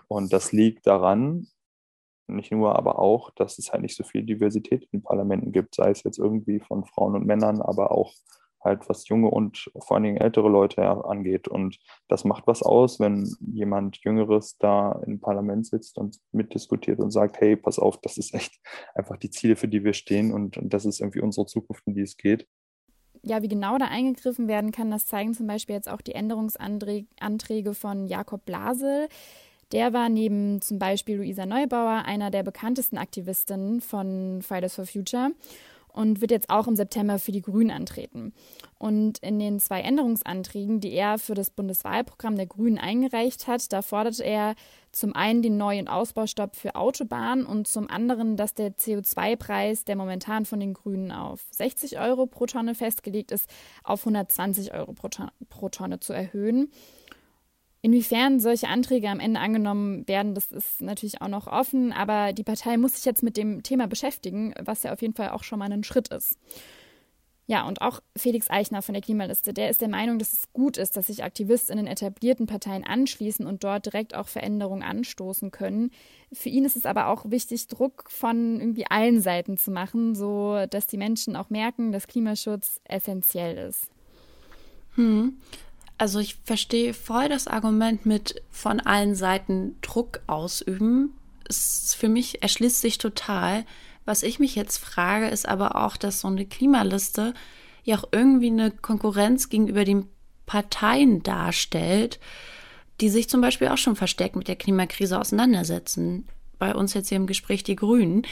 Und 0.09 0.33
das 0.33 0.53
liegt 0.53 0.87
daran, 0.87 1.49
nicht 2.37 2.53
nur, 2.53 2.77
aber 2.77 2.99
auch, 2.99 3.31
dass 3.31 3.59
es 3.59 3.73
halt 3.73 3.83
nicht 3.83 3.97
so 3.97 4.05
viel 4.05 4.23
Diversität 4.23 4.83
in 4.85 5.01
den 5.01 5.03
Parlamenten 5.03 5.53
gibt, 5.53 5.75
sei 5.75 5.91
es 5.91 6.03
jetzt 6.03 6.19
irgendwie 6.19 6.61
von 6.61 6.85
Frauen 6.85 7.15
und 7.15 7.27
Männern, 7.27 7.61
aber 7.61 7.93
auch 7.93 8.13
halt 8.63 8.89
was 8.89 9.09
junge 9.09 9.29
und 9.29 9.71
vor 9.79 9.97
allen 9.97 10.05
Dingen 10.05 10.17
ältere 10.19 10.49
Leute 10.49 10.83
angeht. 10.83 11.49
Und 11.49 11.79
das 12.09 12.25
macht 12.25 12.47
was 12.47 12.63
aus, 12.63 13.01
wenn 13.01 13.35
jemand 13.41 13.99
Jüngeres 14.05 14.57
da 14.59 15.01
im 15.07 15.21
Parlament 15.21 15.67
sitzt 15.67 15.99
und 15.99 16.19
mitdiskutiert 16.33 17.01
und 17.01 17.11
sagt, 17.11 17.41
hey, 17.41 17.57
pass 17.57 17.79
auf, 17.79 17.99
das 18.01 18.19
ist 18.19 18.35
echt 18.35 18.61
einfach 18.95 19.17
die 19.17 19.31
Ziele, 19.31 19.57
für 19.57 19.69
die 19.69 19.85
wir 19.85 19.95
stehen 19.95 20.33
und, 20.33 20.59
und 20.59 20.73
das 20.73 20.85
ist 20.85 21.01
irgendwie 21.01 21.21
unsere 21.21 21.47
Zukunft, 21.47 21.87
in 21.87 21.95
die 21.95 22.03
es 22.03 22.17
geht. 22.17 22.47
Ja, 23.23 23.43
wie 23.43 23.49
genau 23.49 23.77
da 23.77 23.87
eingegriffen 23.87 24.49
werden 24.49 24.73
kann, 24.73 24.91
das 24.91 25.07
zeigen 25.07 25.35
zum 25.35 25.47
Beispiel 25.47 25.75
jetzt 25.75 25.91
auch 25.91 26.01
die 26.01 26.15
Änderungsanträge 26.15 27.75
von 27.75 28.07
Jakob 28.07 28.47
Blasel. 28.47 29.09
Der 29.73 29.93
war 29.93 30.09
neben 30.09 30.61
zum 30.61 30.79
Beispiel 30.79 31.17
Luisa 31.19 31.47
Neubauer 31.47 32.03
einer 32.05 32.31
der 32.31 32.43
bekanntesten 32.43 32.99
Aktivistinnen 32.99 33.81
von 33.81 34.43
Fridays 34.43 34.75
for 34.75 34.87
Future 34.87 35.31
und 35.93 36.21
wird 36.21 36.31
jetzt 36.31 36.51
auch 36.51 36.67
im 36.67 36.77
September 36.77 37.19
für 37.19 37.33
die 37.33 37.43
Grünen 37.43 37.71
antreten. 37.71 38.33
Und 38.79 39.19
in 39.19 39.39
den 39.39 39.61
zwei 39.61 39.81
Änderungsanträgen, 39.81 40.81
die 40.81 40.93
er 40.93 41.19
für 41.19 41.35
das 41.35 41.51
Bundeswahlprogramm 41.51 42.37
der 42.37 42.47
Grünen 42.47 42.79
eingereicht 42.79 43.47
hat, 43.47 43.73
da 43.73 43.83
fordert 43.83 44.21
er 44.21 44.55
zum 44.93 45.15
einen 45.15 45.43
den 45.43 45.57
Neu- 45.57 45.79
und 45.79 45.89
Ausbaustopp 45.89 46.57
für 46.57 46.75
Autobahnen 46.75 47.45
und 47.45 47.69
zum 47.69 47.89
anderen, 47.91 48.37
dass 48.37 48.55
der 48.55 48.77
CO2-Preis, 48.77 49.85
der 49.85 49.97
momentan 49.97 50.47
von 50.47 50.61
den 50.61 50.75
Grünen 50.75 51.13
auf 51.13 51.45
60 51.51 51.99
Euro 52.01 52.27
pro 52.27 52.47
Tonne 52.47 52.75
festgelegt 52.75 53.31
ist, 53.31 53.49
auf 53.85 54.01
120 54.01 54.75
Euro 54.75 54.95
pro 54.95 55.69
Tonne 55.69 56.01
zu 56.01 56.13
erhöhen. 56.13 56.71
Inwiefern 57.83 58.41
solche 58.41 58.69
Anträge 58.69 59.09
am 59.09 59.21
Ende 59.21 59.41
angenommen 59.41 60.07
werden, 60.07 60.35
das 60.35 60.53
ist 60.53 60.83
natürlich 60.83 61.23
auch 61.23 61.29
noch 61.29 61.47
offen, 61.47 61.93
aber 61.93 62.35
die 62.35 62.45
Partei 62.45 62.77
muss 62.77 62.97
sich 62.97 63.07
jetzt 63.07 63.23
mit 63.23 63.39
dem 63.39 63.63
Thema 63.63 63.87
beschäftigen, 63.87 64.53
was 64.63 64.83
ja 64.83 64.93
auf 64.93 65.01
jeden 65.01 65.15
Fall 65.15 65.31
auch 65.31 65.45
schon 65.45 65.59
mal 65.59 65.73
ein 65.73 65.85
Schritt 65.85 66.09
ist. 66.09 66.39
Ja, 67.51 67.67
und 67.67 67.81
auch 67.81 68.01
Felix 68.17 68.49
Eichner 68.49 68.81
von 68.81 68.93
der 68.93 69.03
Klimaliste, 69.03 69.53
der 69.53 69.71
ist 69.71 69.81
der 69.81 69.89
Meinung, 69.89 70.21
dass 70.21 70.33
es 70.33 70.53
gut 70.53 70.77
ist, 70.77 70.97
dass 70.97 71.09
sich 71.09 71.25
Aktivistinnen 71.25 71.89
etablierten 71.89 72.47
Parteien 72.47 72.85
anschließen 72.85 73.45
und 73.45 73.65
dort 73.65 73.87
direkt 73.87 74.15
auch 74.15 74.29
Veränderungen 74.29 74.85
anstoßen 74.85 75.51
können. 75.51 75.91
Für 76.33 76.49
ihn 76.49 76.65
ist 76.65 76.77
es 76.77 76.87
aber 76.87 77.09
auch 77.09 77.29
wichtig, 77.29 77.67
Druck 77.67 78.05
von 78.09 78.61
irgendwie 78.61 78.87
allen 78.89 79.21
Seiten 79.21 79.59
zu 79.59 79.73
machen, 79.73 80.15
so 80.15 80.65
dass 80.71 80.87
die 80.87 80.97
Menschen 80.97 81.35
auch 81.35 81.51
merken, 81.51 81.91
dass 81.91 82.07
Klimaschutz 82.07 82.81
essentiell 82.85 83.57
ist. 83.69 83.91
Hm. 84.95 85.41
Also 86.01 86.19
ich 86.19 86.37
verstehe 86.45 86.95
voll 86.95 87.29
das 87.29 87.47
Argument 87.47 88.07
mit 88.07 88.43
von 88.51 88.81
allen 88.81 89.15
Seiten 89.15 89.77
Druck 89.83 90.21
ausüben. 90.27 91.13
Es 91.47 91.95
für 91.95 92.09
mich 92.09 92.43
erschließt 92.43 92.81
sich 92.81 92.97
total. 92.97 93.67
Was 94.07 94.23
ich 94.23 94.39
mich 94.39 94.55
jetzt 94.55 94.79
frage, 94.79 95.29
ist 95.29 95.47
aber 95.47 95.77
auch, 95.77 95.99
dass 95.99 96.21
so 96.21 96.29
eine 96.29 96.47
Klimaliste 96.47 97.35
ja 97.85 97.99
auch 97.99 98.05
irgendwie 98.13 98.47
eine 98.47 98.71
Konkurrenz 98.71 99.51
gegenüber 99.51 99.85
den 99.85 100.09
Parteien 100.47 101.23
darstellt, 101.23 102.19
die 103.03 103.11
sich 103.11 103.29
zum 103.29 103.43
Beispiel 103.43 103.69
auch 103.69 103.77
schon 103.77 103.95
versteckt 103.95 104.37
mit 104.37 104.49
der 104.49 104.57
Klimakrise 104.57 105.21
auseinandersetzen. 105.21 106.27
Bei 106.59 106.75
uns 106.75 106.95
jetzt 106.95 107.11
hier 107.11 107.17
im 107.17 107.27
Gespräch 107.27 107.63
die 107.63 107.77
Grünen. 107.77 108.23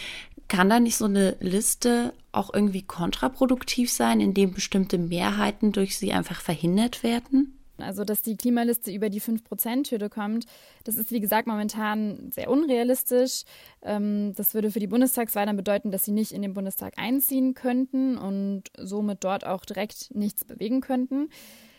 Kann 0.49 0.71
da 0.71 0.81
nicht 0.81 0.97
so 0.97 1.05
eine 1.05 1.37
Liste 1.41 2.15
auch 2.33 2.49
irgendwie 2.55 2.81
kontraproduktiv 2.81 3.93
sein, 3.93 4.23
indem 4.23 4.55
bestimmte 4.55 4.97
Mehrheiten 4.97 5.73
durch 5.73 5.99
sie 5.99 6.15
einfach 6.15 6.41
verhindert 6.41 7.03
werden? 7.03 7.58
Also, 7.83 8.05
dass 8.05 8.23
die 8.23 8.37
Klimaliste 8.37 8.91
über 8.91 9.11
die 9.11 9.21
5-Prozent-Hürde 9.21 10.09
kommt, 10.09 10.47
das 10.85 10.97
ist, 10.97 11.11
wie 11.11 11.21
gesagt, 11.21 11.47
momentan 11.47 12.31
sehr 12.33 12.51
unrealistisch. 12.51 13.45
Ähm, 13.83 14.33
das 14.37 14.55
würde 14.55 14.71
für 14.71 14.81
die 14.81 14.87
Bundestagswahl 14.87 15.47
dann 15.47 15.57
bedeuten, 15.57 15.91
dass 15.91 16.05
sie 16.05 16.13
nicht 16.13 16.33
in 16.33 16.43
den 16.43 16.55
Bundestag 16.55 16.95
einziehen 16.97 17.55
könnten 17.55 18.19
und 18.19 18.65
somit 18.77 19.25
dort 19.25 19.47
auch 19.47 19.65
direkt 19.65 20.15
nichts 20.15 20.45
bewegen 20.45 20.81
könnten. 20.81 21.29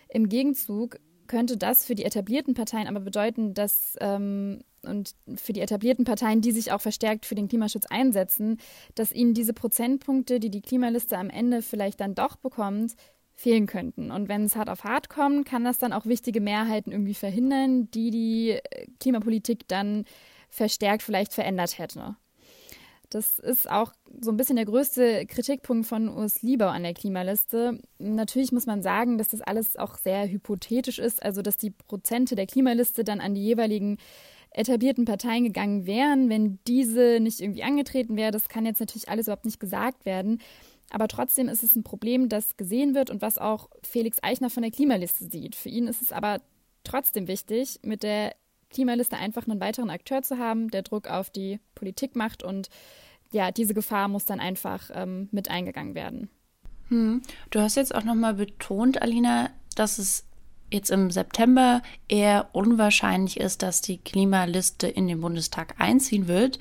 Im 0.10 0.30
Gegenzug 0.30 1.00
könnte 1.28 1.58
das 1.58 1.86
für 1.86 1.96
die 1.96 2.06
etablierten 2.06 2.56
Parteien 2.56 2.88
aber 2.88 3.00
bedeuten, 3.00 3.54
dass 3.54 3.96
ähm, 4.02 4.62
und 4.84 5.16
für 5.36 5.54
die 5.54 5.62
etablierten 5.62 6.06
Parteien, 6.06 6.42
die 6.42 6.52
sich 6.52 6.72
auch 6.72 6.82
verstärkt 6.82 7.26
für 7.26 7.36
den 7.36 7.48
Klimaschutz 7.48 7.86
einsetzen, 7.90 8.58
dass 8.96 9.12
ihnen 9.12 9.34
diese 9.34 9.54
Prozentpunkte, 9.54 10.40
die 10.40 10.50
die 10.50 10.62
Klimaliste 10.62 11.18
am 11.18 11.30
Ende 11.30 11.62
vielleicht 11.62 12.00
dann 12.00 12.16
doch 12.16 12.38
bekommt, 12.38 12.96
fehlen 13.40 13.68
könnten. 13.68 14.12
Und 14.12 14.28
wenn 14.28 14.44
es 14.44 14.58
hart 14.58 14.70
auf 14.70 14.84
hart 14.84 15.10
kommt, 15.10 15.48
kann 15.48 15.64
das 15.64 15.78
dann 15.80 15.94
auch 15.94 16.06
wichtige 16.06 16.42
Mehrheiten 16.42 16.92
irgendwie 16.92 17.14
verhindern, 17.14 17.90
die 17.92 18.12
die 18.12 18.50
äh, 18.52 18.88
Klimapolitik 19.00 19.66
dann 19.70 20.04
verstärkt 20.50 21.04
vielleicht 21.04 21.34
verändert 21.34 21.78
hätte. 21.78 22.16
Das 23.10 23.40
ist 23.40 23.72
auch 23.72 23.94
so 24.22 24.30
ein 24.30 24.38
bisschen 24.38 24.58
der 24.58 24.66
größte 24.66 25.26
Kritikpunkt 25.26 25.88
von 25.88 26.10
Urs 26.10 26.42
Liebau 26.42 26.68
an 26.68 26.84
der 26.84 26.94
Klimaliste. 26.94 27.80
Natürlich 27.98 28.52
muss 28.52 28.66
man 28.66 28.84
sagen, 28.84 29.18
dass 29.18 29.30
das 29.30 29.42
alles 29.42 29.78
auch 29.78 29.98
sehr 29.98 30.28
hypothetisch 30.28 31.00
ist, 31.00 31.24
also 31.24 31.42
dass 31.42 31.56
die 31.56 31.72
Prozente 31.72 32.36
der 32.36 32.46
Klimaliste 32.46 33.04
dann 33.04 33.22
an 33.22 33.34
die 33.34 33.44
jeweiligen 33.44 33.98
etablierten 34.52 35.06
Parteien 35.06 35.46
gegangen 35.46 35.86
wären, 35.86 36.30
wenn 36.30 36.60
diese 36.68 37.20
nicht 37.20 37.40
irgendwie 37.40 37.64
angetreten 37.64 38.18
wäre. 38.18 38.32
Das 38.32 38.50
kann 38.50 38.66
jetzt 38.66 38.80
natürlich 38.80 39.08
alles 39.08 39.28
überhaupt 39.28 39.46
nicht 39.46 39.60
gesagt 39.60 40.06
werden. 40.06 40.40
Aber 40.92 41.08
trotzdem 41.08 41.48
ist 41.50 41.64
es 41.64 41.76
ein 41.76 41.84
Problem, 41.84 42.30
das 42.30 42.58
gesehen 42.58 42.96
wird 42.96 43.10
und 43.10 43.22
was 43.22 43.38
auch 43.38 43.70
Felix 43.84 44.18
Eichner 44.22 44.50
von 44.50 44.64
der 44.64 44.72
Klimaliste 44.72 45.30
sieht. 45.30 45.56
Für 45.56 45.70
ihn 45.70 45.88
ist 45.88 46.02
es 46.02 46.12
aber 46.12 46.42
trotzdem 46.84 47.28
wichtig, 47.28 47.80
mit 47.84 48.04
der 48.04 48.36
Klimaliste 48.70 49.18
einfach 49.18 49.48
einen 49.48 49.60
weiteren 49.60 49.90
Akteur 49.90 50.22
zu 50.22 50.38
haben, 50.38 50.70
der 50.70 50.84
Druck 50.84 51.08
auf 51.08 51.30
die 51.30 51.60
Politik 51.76 52.16
macht 52.16 52.44
und 52.44 52.70
ja, 53.32 53.52
diese 53.52 53.74
Gefahr 53.74 54.08
muss 54.08 54.26
dann 54.26 54.40
einfach 54.40 54.90
ähm, 54.94 55.30
mit 55.32 55.50
eingegangen 55.50 55.96
werden. 55.96 56.30
Hm. 56.88 57.22
Du 57.52 57.60
hast 57.60 57.76
jetzt 57.76 57.94
auch 57.94 58.04
nochmal 58.04 58.34
betont, 58.34 59.02
Alina, 59.02 59.52
dass 59.76 60.00
es 60.00 60.26
jetzt 60.72 60.90
im 60.92 61.12
September 61.12 61.82
eher 62.08 62.50
unwahrscheinlich 62.54 63.40
ist, 63.40 63.62
dass 63.62 63.82
die 63.82 63.98
Klimaliste 63.98 64.88
in 64.88 65.08
den 65.08 65.22
Bundestag 65.22 65.76
einziehen 65.80 66.28
wird. 66.28 66.60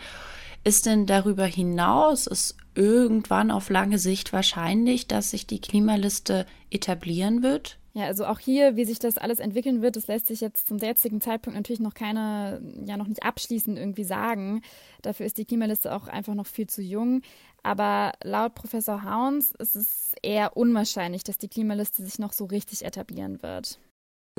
Ist 0.64 0.86
denn 0.86 1.06
darüber 1.06 1.46
hinaus 1.46 2.26
es 2.26 2.56
irgendwann 2.74 3.50
auf 3.50 3.70
lange 3.70 3.98
Sicht 3.98 4.32
wahrscheinlich, 4.32 5.08
dass 5.08 5.30
sich 5.30 5.46
die 5.46 5.60
Klimaliste 5.60 6.46
etablieren 6.70 7.42
wird? 7.42 7.78
Ja, 7.94 8.04
also 8.04 8.26
auch 8.26 8.38
hier, 8.38 8.76
wie 8.76 8.84
sich 8.84 9.00
das 9.00 9.18
alles 9.18 9.40
entwickeln 9.40 9.82
wird, 9.82 9.96
das 9.96 10.06
lässt 10.06 10.28
sich 10.28 10.40
jetzt 10.40 10.68
zum 10.68 10.78
jetzigen 10.78 11.20
Zeitpunkt 11.20 11.56
natürlich 11.56 11.80
noch 11.80 11.94
keine, 11.94 12.60
ja 12.86 12.96
noch 12.96 13.08
nicht 13.08 13.24
abschließend 13.24 13.76
irgendwie 13.76 14.04
sagen. 14.04 14.62
Dafür 15.02 15.26
ist 15.26 15.38
die 15.38 15.44
Klimaliste 15.44 15.92
auch 15.92 16.06
einfach 16.06 16.34
noch 16.34 16.46
viel 16.46 16.68
zu 16.68 16.80
jung. 16.80 17.22
Aber 17.64 18.12
laut 18.22 18.54
Professor 18.54 19.02
Hauns 19.02 19.50
ist 19.58 19.74
es 19.74 20.12
eher 20.22 20.56
unwahrscheinlich, 20.56 21.24
dass 21.24 21.38
die 21.38 21.48
Klimaliste 21.48 22.04
sich 22.04 22.20
noch 22.20 22.32
so 22.32 22.44
richtig 22.44 22.84
etablieren 22.84 23.42
wird. 23.42 23.80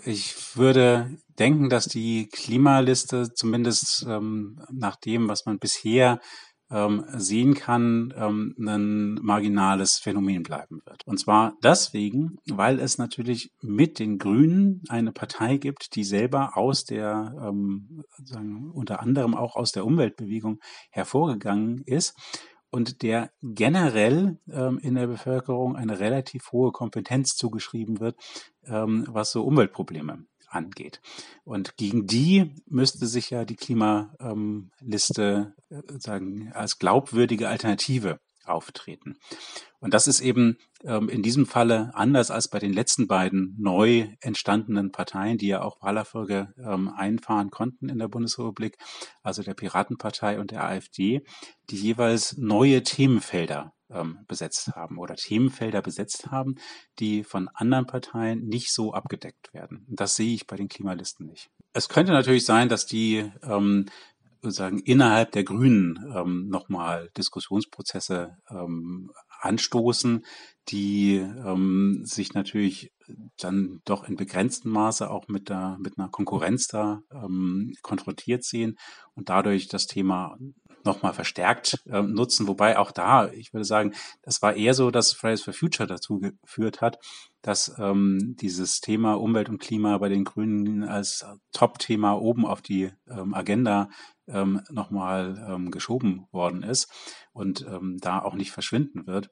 Ich 0.05 0.57
würde 0.57 1.17
denken, 1.37 1.69
dass 1.69 1.85
die 1.85 2.27
Klimaliste 2.27 3.33
zumindest 3.33 4.05
ähm, 4.07 4.59
nach 4.71 4.95
dem, 4.95 5.27
was 5.27 5.45
man 5.45 5.59
bisher 5.59 6.19
ähm, 6.71 7.05
sehen 7.15 7.55
kann, 7.55 8.13
ähm, 8.15 8.55
ein 8.59 9.15
marginales 9.23 9.97
Phänomen 9.97 10.43
bleiben 10.43 10.81
wird. 10.85 11.05
Und 11.07 11.19
zwar 11.19 11.53
deswegen, 11.63 12.37
weil 12.45 12.79
es 12.79 12.97
natürlich 12.97 13.51
mit 13.61 13.97
den 13.99 14.19
Grünen 14.19 14.83
eine 14.89 15.11
Partei 15.11 15.57
gibt, 15.57 15.95
die 15.95 16.03
selber 16.03 16.55
aus 16.57 16.83
der, 16.83 17.33
ähm, 17.41 18.03
sagen, 18.23 18.69
unter 18.71 19.01
anderem 19.01 19.33
auch 19.35 19.55
aus 19.55 19.71
der 19.71 19.85
Umweltbewegung 19.85 20.59
hervorgegangen 20.91 21.81
ist 21.85 22.15
und 22.71 23.01
der 23.01 23.31
generell 23.41 24.37
ähm, 24.51 24.77
in 24.79 24.95
der 24.95 25.07
Bevölkerung 25.07 25.75
eine 25.75 25.99
relativ 25.99 26.51
hohe 26.51 26.71
Kompetenz 26.71 27.35
zugeschrieben 27.35 27.99
wird, 27.99 28.15
ähm, 28.69 29.05
was 29.07 29.31
so 29.31 29.43
Umweltprobleme 29.43 30.25
angeht. 30.47 31.01
Und 31.43 31.77
gegen 31.77 32.07
die 32.07 32.55
müsste 32.65 33.07
sich 33.07 33.29
ja 33.29 33.45
die 33.45 33.55
Klimaliste 33.55 35.53
äh, 35.69 35.81
sagen 35.99 36.51
als 36.53 36.79
glaubwürdige 36.79 37.47
Alternative 37.47 38.19
auftreten. 38.45 39.17
Und 39.79 39.93
das 39.93 40.07
ist 40.07 40.21
eben 40.21 40.57
ähm, 40.83 41.07
in 41.07 41.21
diesem 41.21 41.45
Falle 41.45 41.91
anders 41.93 42.31
als 42.31 42.47
bei 42.47 42.59
den 42.59 42.73
letzten 42.73 43.07
beiden 43.07 43.55
neu 43.59 44.07
entstandenen 44.21 44.91
Parteien, 44.91 45.37
die 45.37 45.47
ja 45.47 45.61
auch 45.61 45.81
Wahlerfolge 45.81 46.53
ähm, 46.57 46.89
einfahren 46.89 47.51
konnten 47.51 47.87
in 47.87 47.99
der 47.99 48.07
Bundesrepublik, 48.07 48.77
also 49.21 49.43
der 49.43 49.53
Piratenpartei 49.53 50.39
und 50.39 50.51
der 50.51 50.65
AfD, 50.65 51.21
die 51.69 51.77
jeweils 51.77 52.37
neue 52.37 52.83
Themenfelder 52.83 53.73
ähm, 53.91 54.19
besetzt 54.27 54.75
haben 54.75 54.97
oder 54.97 55.15
Themenfelder 55.15 55.81
besetzt 55.81 56.31
haben, 56.31 56.55
die 56.99 57.23
von 57.23 57.49
anderen 57.53 57.87
Parteien 57.87 58.45
nicht 58.47 58.73
so 58.73 58.93
abgedeckt 58.93 59.53
werden. 59.53 59.85
Das 59.89 60.15
sehe 60.15 60.33
ich 60.33 60.47
bei 60.47 60.55
den 60.55 60.69
Klimalisten 60.69 61.25
nicht. 61.25 61.49
Es 61.73 61.89
könnte 61.89 62.11
natürlich 62.11 62.45
sein, 62.45 62.69
dass 62.69 62.85
die 62.85 63.31
ähm, 63.43 63.85
sozusagen 64.41 64.79
innerhalb 64.79 65.31
der 65.31 65.43
Grünen 65.43 65.99
ähm, 66.15 66.47
nochmal 66.47 67.09
Diskussionsprozesse 67.17 68.37
ähm, 68.49 69.11
anstoßen, 69.41 70.25
die 70.69 71.15
ähm, 71.15 72.01
sich 72.05 72.33
natürlich 72.33 72.91
dann 73.37 73.81
doch 73.85 74.07
in 74.07 74.15
begrenztem 74.15 74.71
Maße 74.71 75.09
auch 75.09 75.27
mit 75.27 75.49
der 75.49 75.77
mit 75.79 75.97
einer 75.97 76.09
Konkurrenz 76.09 76.67
da 76.67 77.01
ähm, 77.11 77.73
konfrontiert 77.81 78.43
sehen 78.43 78.77
und 79.15 79.29
dadurch 79.29 79.67
das 79.67 79.87
Thema 79.87 80.37
nochmal 80.85 81.13
verstärkt 81.13 81.81
äh, 81.85 82.01
nutzen. 82.01 82.47
Wobei 82.47 82.77
auch 82.77 82.91
da, 82.91 83.29
ich 83.31 83.53
würde 83.53 83.65
sagen, 83.65 83.93
das 84.21 84.41
war 84.41 84.55
eher 84.55 84.73
so, 84.73 84.91
dass 84.91 85.13
Fridays 85.13 85.43
for 85.43 85.53
Future 85.53 85.87
dazu 85.87 86.19
geführt 86.19 86.81
hat, 86.81 86.99
dass 87.41 87.73
ähm, 87.77 88.35
dieses 88.39 88.81
Thema 88.81 89.13
Umwelt 89.13 89.49
und 89.49 89.59
Klima 89.59 89.97
bei 89.97 90.09
den 90.09 90.25
Grünen 90.25 90.83
als 90.83 91.25
Top-Thema 91.51 92.13
oben 92.13 92.45
auf 92.45 92.61
die 92.61 92.91
ähm, 93.09 93.33
Agenda 93.33 93.89
ähm, 94.27 94.61
nochmal 94.69 95.45
ähm, 95.49 95.71
geschoben 95.71 96.27
worden 96.31 96.63
ist 96.63 96.91
und 97.31 97.65
ähm, 97.67 97.97
da 97.99 98.19
auch 98.19 98.35
nicht 98.35 98.51
verschwinden 98.51 99.07
wird. 99.07 99.29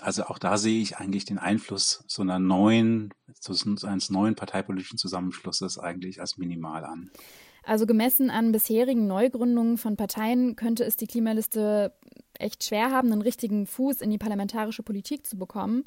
Also 0.00 0.24
auch 0.24 0.38
da 0.38 0.58
sehe 0.58 0.80
ich 0.80 0.98
eigentlich 0.98 1.24
den 1.24 1.38
Einfluss 1.38 2.04
so 2.06 2.22
einer 2.22 2.38
neuen, 2.38 3.12
so 3.40 3.52
eines 3.86 4.10
neuen 4.10 4.36
parteipolitischen 4.36 4.98
Zusammenschlusses 4.98 5.78
eigentlich 5.78 6.20
als 6.20 6.36
minimal 6.36 6.84
an. 6.84 7.10
Also 7.68 7.84
gemessen 7.84 8.30
an 8.30 8.50
bisherigen 8.50 9.06
Neugründungen 9.06 9.76
von 9.76 9.94
Parteien 9.94 10.56
könnte 10.56 10.84
es 10.84 10.96
die 10.96 11.06
Klimaliste 11.06 11.92
echt 12.38 12.64
schwer 12.64 12.90
haben, 12.90 13.12
einen 13.12 13.20
richtigen 13.20 13.66
Fuß 13.66 14.00
in 14.00 14.10
die 14.10 14.16
parlamentarische 14.16 14.82
Politik 14.82 15.26
zu 15.26 15.36
bekommen. 15.36 15.84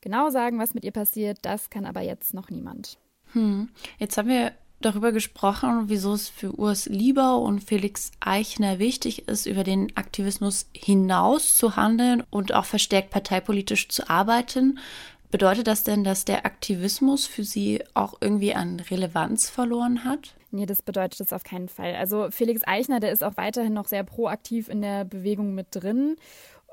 Genau 0.00 0.30
sagen, 0.30 0.58
was 0.58 0.74
mit 0.74 0.84
ihr 0.84 0.90
passiert, 0.90 1.38
das 1.42 1.70
kann 1.70 1.86
aber 1.86 2.00
jetzt 2.00 2.34
noch 2.34 2.50
niemand. 2.50 2.98
Hm. 3.32 3.68
Jetzt 4.00 4.18
haben 4.18 4.28
wir 4.28 4.50
darüber 4.80 5.12
gesprochen, 5.12 5.84
wieso 5.86 6.14
es 6.14 6.28
für 6.28 6.52
Urs 6.58 6.86
Lieber 6.86 7.38
und 7.38 7.62
Felix 7.62 8.10
Eichner 8.18 8.80
wichtig 8.80 9.28
ist, 9.28 9.46
über 9.46 9.62
den 9.62 9.96
Aktivismus 9.96 10.66
hinaus 10.72 11.54
zu 11.54 11.76
handeln 11.76 12.24
und 12.30 12.52
auch 12.54 12.64
verstärkt 12.64 13.10
parteipolitisch 13.10 13.88
zu 13.88 14.10
arbeiten. 14.10 14.80
Bedeutet 15.30 15.68
das 15.68 15.84
denn, 15.84 16.02
dass 16.02 16.24
der 16.24 16.44
Aktivismus 16.44 17.26
für 17.26 17.44
Sie 17.44 17.82
auch 17.94 18.14
irgendwie 18.20 18.54
an 18.54 18.80
Relevanz 18.80 19.48
verloren 19.48 20.04
hat? 20.04 20.34
Nee, 20.50 20.66
das 20.66 20.82
bedeutet 20.82 21.20
das 21.20 21.32
auf 21.32 21.44
keinen 21.44 21.68
Fall. 21.68 21.94
Also 21.94 22.28
Felix 22.30 22.62
Eichner, 22.66 22.98
der 22.98 23.12
ist 23.12 23.22
auch 23.22 23.36
weiterhin 23.36 23.72
noch 23.72 23.86
sehr 23.86 24.02
proaktiv 24.02 24.68
in 24.68 24.82
der 24.82 25.04
Bewegung 25.04 25.54
mit 25.54 25.68
drin 25.70 26.16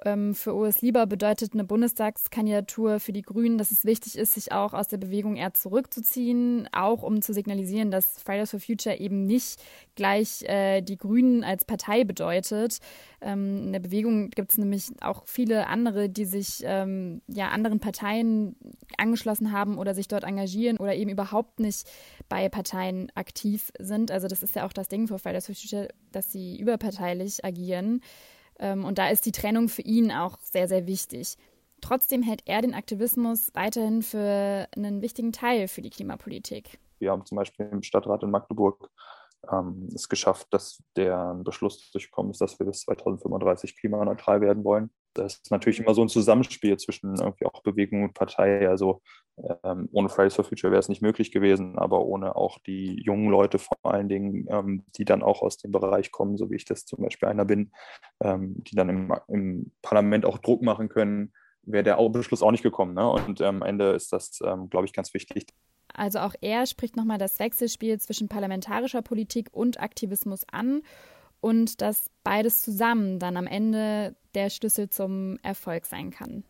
ähm, 0.05 0.35
für 0.35 0.53
OS 0.55 0.81
Lieber 0.81 1.05
bedeutet 1.07 1.53
eine 1.53 1.63
Bundestagskandidatur 1.63 2.99
für 2.99 3.13
die 3.13 3.23
Grünen, 3.23 3.57
dass 3.57 3.71
es 3.71 3.83
wichtig 3.83 4.17
ist, 4.17 4.33
sich 4.33 4.51
auch 4.51 4.73
aus 4.73 4.87
der 4.87 4.97
Bewegung 4.97 5.35
eher 5.35 5.53
zurückzuziehen, 5.53 6.69
auch 6.71 7.03
um 7.03 7.21
zu 7.21 7.33
signalisieren, 7.33 7.89
dass 7.89 8.21
Fridays 8.21 8.51
for 8.51 8.59
Future 8.59 8.99
eben 8.99 9.25
nicht 9.25 9.59
gleich 9.95 10.43
äh, 10.43 10.81
die 10.81 10.97
Grünen 10.97 11.43
als 11.43 11.65
Partei 11.65 12.03
bedeutet. 12.03 12.77
Ähm, 13.21 13.63
in 13.65 13.73
der 13.73 13.79
Bewegung 13.79 14.29
gibt 14.29 14.51
es 14.51 14.57
nämlich 14.57 14.89
auch 15.01 15.23
viele 15.25 15.67
andere, 15.67 16.09
die 16.09 16.25
sich 16.25 16.61
ähm, 16.63 17.21
ja 17.27 17.49
anderen 17.49 17.79
Parteien 17.79 18.55
angeschlossen 18.97 19.51
haben 19.51 19.77
oder 19.77 19.95
sich 19.95 20.07
dort 20.07 20.23
engagieren 20.23 20.77
oder 20.77 20.95
eben 20.95 21.09
überhaupt 21.09 21.59
nicht 21.59 21.87
bei 22.29 22.49
Parteien 22.49 23.11
aktiv 23.15 23.71
sind. 23.79 24.11
Also 24.11 24.27
das 24.27 24.43
ist 24.43 24.55
ja 24.55 24.65
auch 24.65 24.73
das 24.73 24.89
Ding 24.89 25.07
für 25.07 25.17
Fridays 25.17 25.47
for 25.47 25.55
Future, 25.55 25.87
dass 26.11 26.31
sie 26.31 26.59
überparteilich 26.59 27.43
agieren. 27.43 28.01
Ähm, 28.59 28.85
und 28.85 28.97
da 28.97 29.09
ist 29.09 29.25
die 29.25 29.31
Trennung 29.31 29.69
für 29.69 29.81
ihn 29.81 30.11
auch 30.11 30.37
sehr, 30.39 30.67
sehr 30.67 30.87
wichtig. 30.87 31.37
Trotzdem 31.81 32.23
hält 32.23 32.41
er 32.45 32.61
den 32.61 32.73
Aktivismus 32.73 33.51
weiterhin 33.53 34.01
für 34.01 34.67
einen 34.75 35.01
wichtigen 35.01 35.31
Teil 35.31 35.67
für 35.67 35.81
die 35.81 35.91
Klimapolitik. 35.91 36.79
Wir 36.99 37.11
haben 37.11 37.25
zum 37.25 37.35
Beispiel 37.35 37.67
im 37.71 37.83
Stadtrat 37.83 38.23
in 38.23 38.31
Magdeburg 38.31 38.89
ähm, 39.51 39.87
es 39.93 40.09
geschafft, 40.09 40.47
dass 40.51 40.81
der 40.95 41.35
Beschluss 41.43 41.91
durchgekommen 41.91 42.31
ist, 42.31 42.41
dass 42.41 42.57
wir 42.59 42.65
bis 42.65 42.81
2035 42.81 43.77
klimaneutral 43.77 44.41
werden 44.41 44.63
wollen. 44.63 44.89
Das 45.17 45.35
ist 45.35 45.51
natürlich 45.51 45.79
immer 45.79 45.93
so 45.93 46.01
ein 46.01 46.09
Zusammenspiel 46.09 46.77
zwischen 46.77 47.15
irgendwie 47.15 47.45
auch 47.45 47.61
Bewegung 47.61 48.03
und 48.03 48.13
Partei. 48.13 48.67
Also 48.69 49.01
ähm, 49.63 49.87
ohne 49.91 50.09
Fridays 50.09 50.35
for 50.35 50.45
Future 50.45 50.71
wäre 50.71 50.79
es 50.79 50.89
nicht 50.89 51.01
möglich 51.01 51.31
gewesen, 51.31 51.77
aber 51.77 52.05
ohne 52.05 52.35
auch 52.35 52.57
die 52.59 53.01
jungen 53.03 53.29
Leute 53.29 53.59
vor 53.59 53.77
allen 53.83 54.09
Dingen, 54.09 54.47
ähm, 54.49 54.83
die 54.97 55.05
dann 55.05 55.21
auch 55.21 55.41
aus 55.41 55.57
dem 55.57 55.71
Bereich 55.71 56.11
kommen, 56.11 56.37
so 56.37 56.49
wie 56.49 56.55
ich 56.55 56.65
das 56.65 56.85
zum 56.85 57.03
Beispiel 57.03 57.29
einer 57.29 57.45
bin, 57.45 57.71
ähm, 58.21 58.55
die 58.63 58.75
dann 58.75 58.89
im, 58.89 59.13
im, 59.27 59.71
Parlament 59.81 60.25
auch 60.25 60.39
Druck 60.39 60.61
machen 60.63 60.89
können, 60.89 61.33
wäre 61.63 61.83
der 61.83 61.97
Beschluss 62.09 62.41
auch 62.41 62.51
nicht 62.51 62.63
gekommen. 62.63 62.93
Ne? 62.93 63.07
Und 63.09 63.41
am 63.41 63.61
Ende 63.61 63.91
ist 63.91 64.11
das, 64.11 64.39
ähm, 64.43 64.69
glaube 64.69 64.85
ich, 64.85 64.93
ganz 64.93 65.13
wichtig. 65.13 65.47
Also 65.93 66.19
auch 66.19 66.33
er 66.41 66.65
spricht 66.65 66.95
nochmal 66.95 67.17
das 67.17 67.39
Wechselspiel 67.39 67.99
zwischen 67.99 68.29
parlamentarischer 68.29 69.01
Politik 69.01 69.49
und 69.51 69.79
Aktivismus 69.79 70.45
an 70.51 70.81
und 71.39 71.81
dass 71.81 72.09
beides 72.23 72.61
zusammen 72.61 73.19
dann 73.19 73.37
am 73.37 73.47
Ende 73.47 74.15
der 74.37 74.51
Schlüssel 74.51 74.89
zum 74.89 75.39
Erfolg 75.41 75.87
sein 75.87 76.11
kann. 76.11 76.43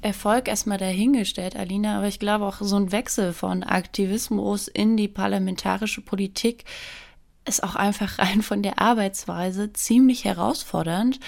Erfolg 0.00 0.48
erstmal 0.48 0.78
dahingestellt, 0.78 1.56
Alina, 1.56 1.98
aber 1.98 2.08
ich 2.08 2.18
glaube 2.18 2.46
auch 2.46 2.56
so 2.60 2.76
ein 2.76 2.90
Wechsel 2.90 3.34
von 3.34 3.62
Aktivismus 3.62 4.66
in 4.66 4.96
die 4.96 5.08
parlamentarische 5.08 6.00
Politik 6.00 6.64
ist 7.46 7.62
auch 7.62 7.74
einfach 7.76 8.18
rein 8.18 8.40
von 8.40 8.62
der 8.62 8.80
Arbeitsweise 8.80 9.74
ziemlich 9.74 10.24
herausfordernd. 10.24 11.20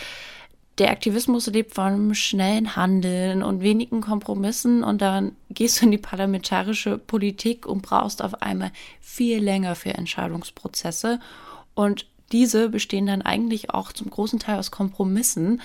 Der 0.79 0.91
Aktivismus 0.91 1.47
lebt 1.49 1.75
von 1.75 2.15
schnellen 2.15 2.77
Handeln 2.77 3.43
und 3.43 3.61
wenigen 3.61 4.01
Kompromissen 4.01 4.85
und 4.85 5.03
dann 5.03 5.37
gehst 5.51 5.81
du 5.81 5.85
in 5.85 5.91
die 5.91 5.99
parlamentarische 5.99 6.99
Politik 6.99 7.67
und 7.67 7.83
brauchst 7.83 8.23
auf 8.23 8.41
einmal 8.43 8.73
viel 9.01 9.43
länger 9.43 9.75
für 9.75 9.95
Entscheidungsprozesse 9.95 11.21
und 11.75 12.07
diese 12.33 12.69
bestehen 12.69 13.07
dann 13.07 13.23
eigentlich 13.23 13.71
auch 13.71 13.93
zum 13.93 14.11
großen 14.11 14.39
Teil 14.39 14.59
aus 14.59 14.71
Kompromissen. 14.71 15.61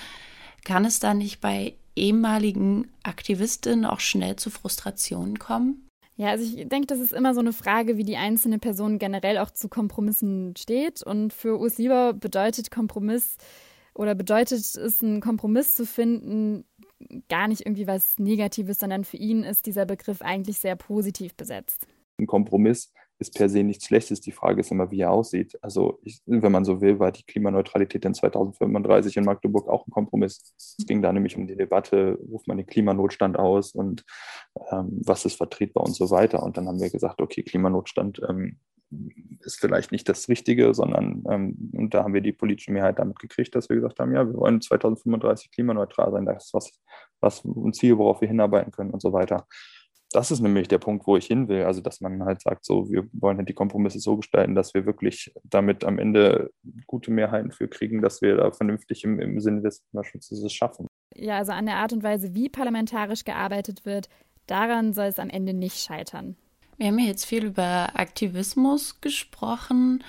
Kann 0.64 0.84
es 0.84 1.00
da 1.00 1.14
nicht 1.14 1.40
bei 1.40 1.74
ehemaligen 1.96 2.88
Aktivistinnen 3.02 3.84
auch 3.84 4.00
schnell 4.00 4.36
zu 4.36 4.50
Frustrationen 4.50 5.38
kommen? 5.38 5.88
Ja, 6.16 6.28
also 6.28 6.44
ich 6.44 6.68
denke, 6.68 6.86
das 6.86 7.00
ist 7.00 7.12
immer 7.12 7.34
so 7.34 7.40
eine 7.40 7.52
Frage, 7.52 7.96
wie 7.96 8.04
die 8.04 8.16
einzelne 8.16 8.58
Person 8.58 8.98
generell 8.98 9.38
auch 9.38 9.50
zu 9.50 9.68
Kompromissen 9.68 10.54
steht. 10.56 11.02
Und 11.02 11.32
für 11.32 11.58
Urs 11.58 11.78
Lieber 11.78 12.12
bedeutet 12.12 12.70
Kompromiss 12.70 13.36
oder 13.94 14.14
bedeutet 14.14 14.60
es, 14.60 15.02
einen 15.02 15.20
Kompromiss 15.20 15.74
zu 15.74 15.86
finden, 15.86 16.64
gar 17.28 17.48
nicht 17.48 17.66
irgendwie 17.66 17.86
was 17.86 18.18
Negatives, 18.18 18.78
sondern 18.78 19.04
für 19.04 19.16
ihn 19.16 19.42
ist 19.42 19.66
dieser 19.66 19.86
Begriff 19.86 20.22
eigentlich 20.22 20.58
sehr 20.58 20.76
positiv 20.76 21.34
besetzt. 21.34 21.86
Ein 22.18 22.26
Kompromiss 22.26 22.92
ist 23.22 23.34
per 23.34 23.48
se 23.48 23.62
nichts 23.62 23.86
Schlechtes. 23.86 24.20
Die 24.20 24.32
Frage 24.32 24.60
ist 24.60 24.70
immer, 24.70 24.90
wie 24.90 25.00
er 25.00 25.10
aussieht. 25.10 25.58
Also, 25.62 25.98
ich, 26.02 26.20
wenn 26.26 26.52
man 26.52 26.64
so 26.64 26.80
will, 26.80 26.98
war 26.98 27.12
die 27.12 27.22
Klimaneutralität 27.22 28.04
in 28.04 28.14
2035 28.14 29.16
in 29.16 29.24
Magdeburg 29.24 29.68
auch 29.68 29.86
ein 29.86 29.90
Kompromiss. 29.90 30.54
Es 30.58 30.86
ging 30.86 31.02
da 31.02 31.12
nämlich 31.12 31.36
um 31.36 31.46
die 31.46 31.56
Debatte, 31.56 32.18
ruft 32.30 32.48
man 32.48 32.58
den 32.58 32.66
Klimanotstand 32.66 33.38
aus 33.38 33.72
und 33.72 34.04
ähm, 34.70 35.00
was 35.04 35.24
ist 35.24 35.36
vertretbar 35.36 35.84
und 35.84 35.94
so 35.94 36.10
weiter. 36.10 36.42
Und 36.42 36.56
dann 36.56 36.68
haben 36.68 36.80
wir 36.80 36.90
gesagt, 36.90 37.20
okay, 37.20 37.42
Klimanotstand 37.42 38.20
ähm, 38.28 38.58
ist 39.40 39.58
vielleicht 39.58 39.92
nicht 39.92 40.08
das 40.08 40.28
Richtige, 40.28 40.74
sondern 40.74 41.24
ähm, 41.30 41.70
und 41.72 41.94
da 41.94 42.04
haben 42.04 42.14
wir 42.14 42.20
die 42.20 42.32
politische 42.32 42.72
Mehrheit 42.72 42.98
damit 42.98 43.18
gekriegt, 43.18 43.54
dass 43.54 43.68
wir 43.68 43.76
gesagt 43.76 44.00
haben, 44.00 44.12
ja, 44.12 44.26
wir 44.26 44.34
wollen 44.34 44.60
2035 44.60 45.50
klimaneutral 45.50 46.12
sein. 46.12 46.26
Das 46.26 46.46
ist 46.46 46.54
was, 46.54 46.72
was 47.20 47.44
ein 47.44 47.72
Ziel, 47.72 47.96
worauf 47.98 48.20
wir 48.20 48.28
hinarbeiten 48.28 48.72
können 48.72 48.90
und 48.90 49.00
so 49.00 49.12
weiter 49.12 49.46
das 50.12 50.30
ist 50.30 50.40
nämlich 50.40 50.68
der 50.68 50.78
Punkt, 50.78 51.06
wo 51.06 51.16
ich 51.16 51.26
hin 51.26 51.48
will. 51.48 51.64
Also, 51.64 51.80
dass 51.80 52.00
man 52.00 52.24
halt 52.24 52.40
sagt, 52.42 52.64
so, 52.64 52.90
wir 52.90 53.08
wollen 53.12 53.38
halt 53.38 53.48
die 53.48 53.54
Kompromisse 53.54 53.98
so 53.98 54.16
gestalten, 54.16 54.54
dass 54.54 54.74
wir 54.74 54.86
wirklich 54.86 55.32
damit 55.44 55.84
am 55.84 55.98
Ende 55.98 56.50
gute 56.86 57.10
Mehrheiten 57.10 57.50
für 57.50 57.68
kriegen, 57.68 58.02
dass 58.02 58.22
wir 58.22 58.36
da 58.36 58.50
vernünftig 58.52 59.04
im, 59.04 59.18
im 59.20 59.40
Sinne 59.40 59.62
des 59.62 59.82
Klimaschutzes 59.90 60.42
es 60.42 60.52
schaffen. 60.52 60.86
Ja, 61.14 61.38
also 61.38 61.52
an 61.52 61.66
der 61.66 61.76
Art 61.76 61.92
und 61.92 62.02
Weise, 62.02 62.34
wie 62.34 62.48
parlamentarisch 62.48 63.24
gearbeitet 63.24 63.84
wird, 63.84 64.08
daran 64.46 64.92
soll 64.92 65.06
es 65.06 65.18
am 65.18 65.30
Ende 65.30 65.54
nicht 65.54 65.78
scheitern. 65.78 66.36
Wir 66.78 66.88
haben 66.88 66.98
ja 66.98 67.06
jetzt 67.06 67.26
viel 67.26 67.44
über 67.44 67.90
Aktivismus 67.94 69.00
gesprochen 69.00 70.02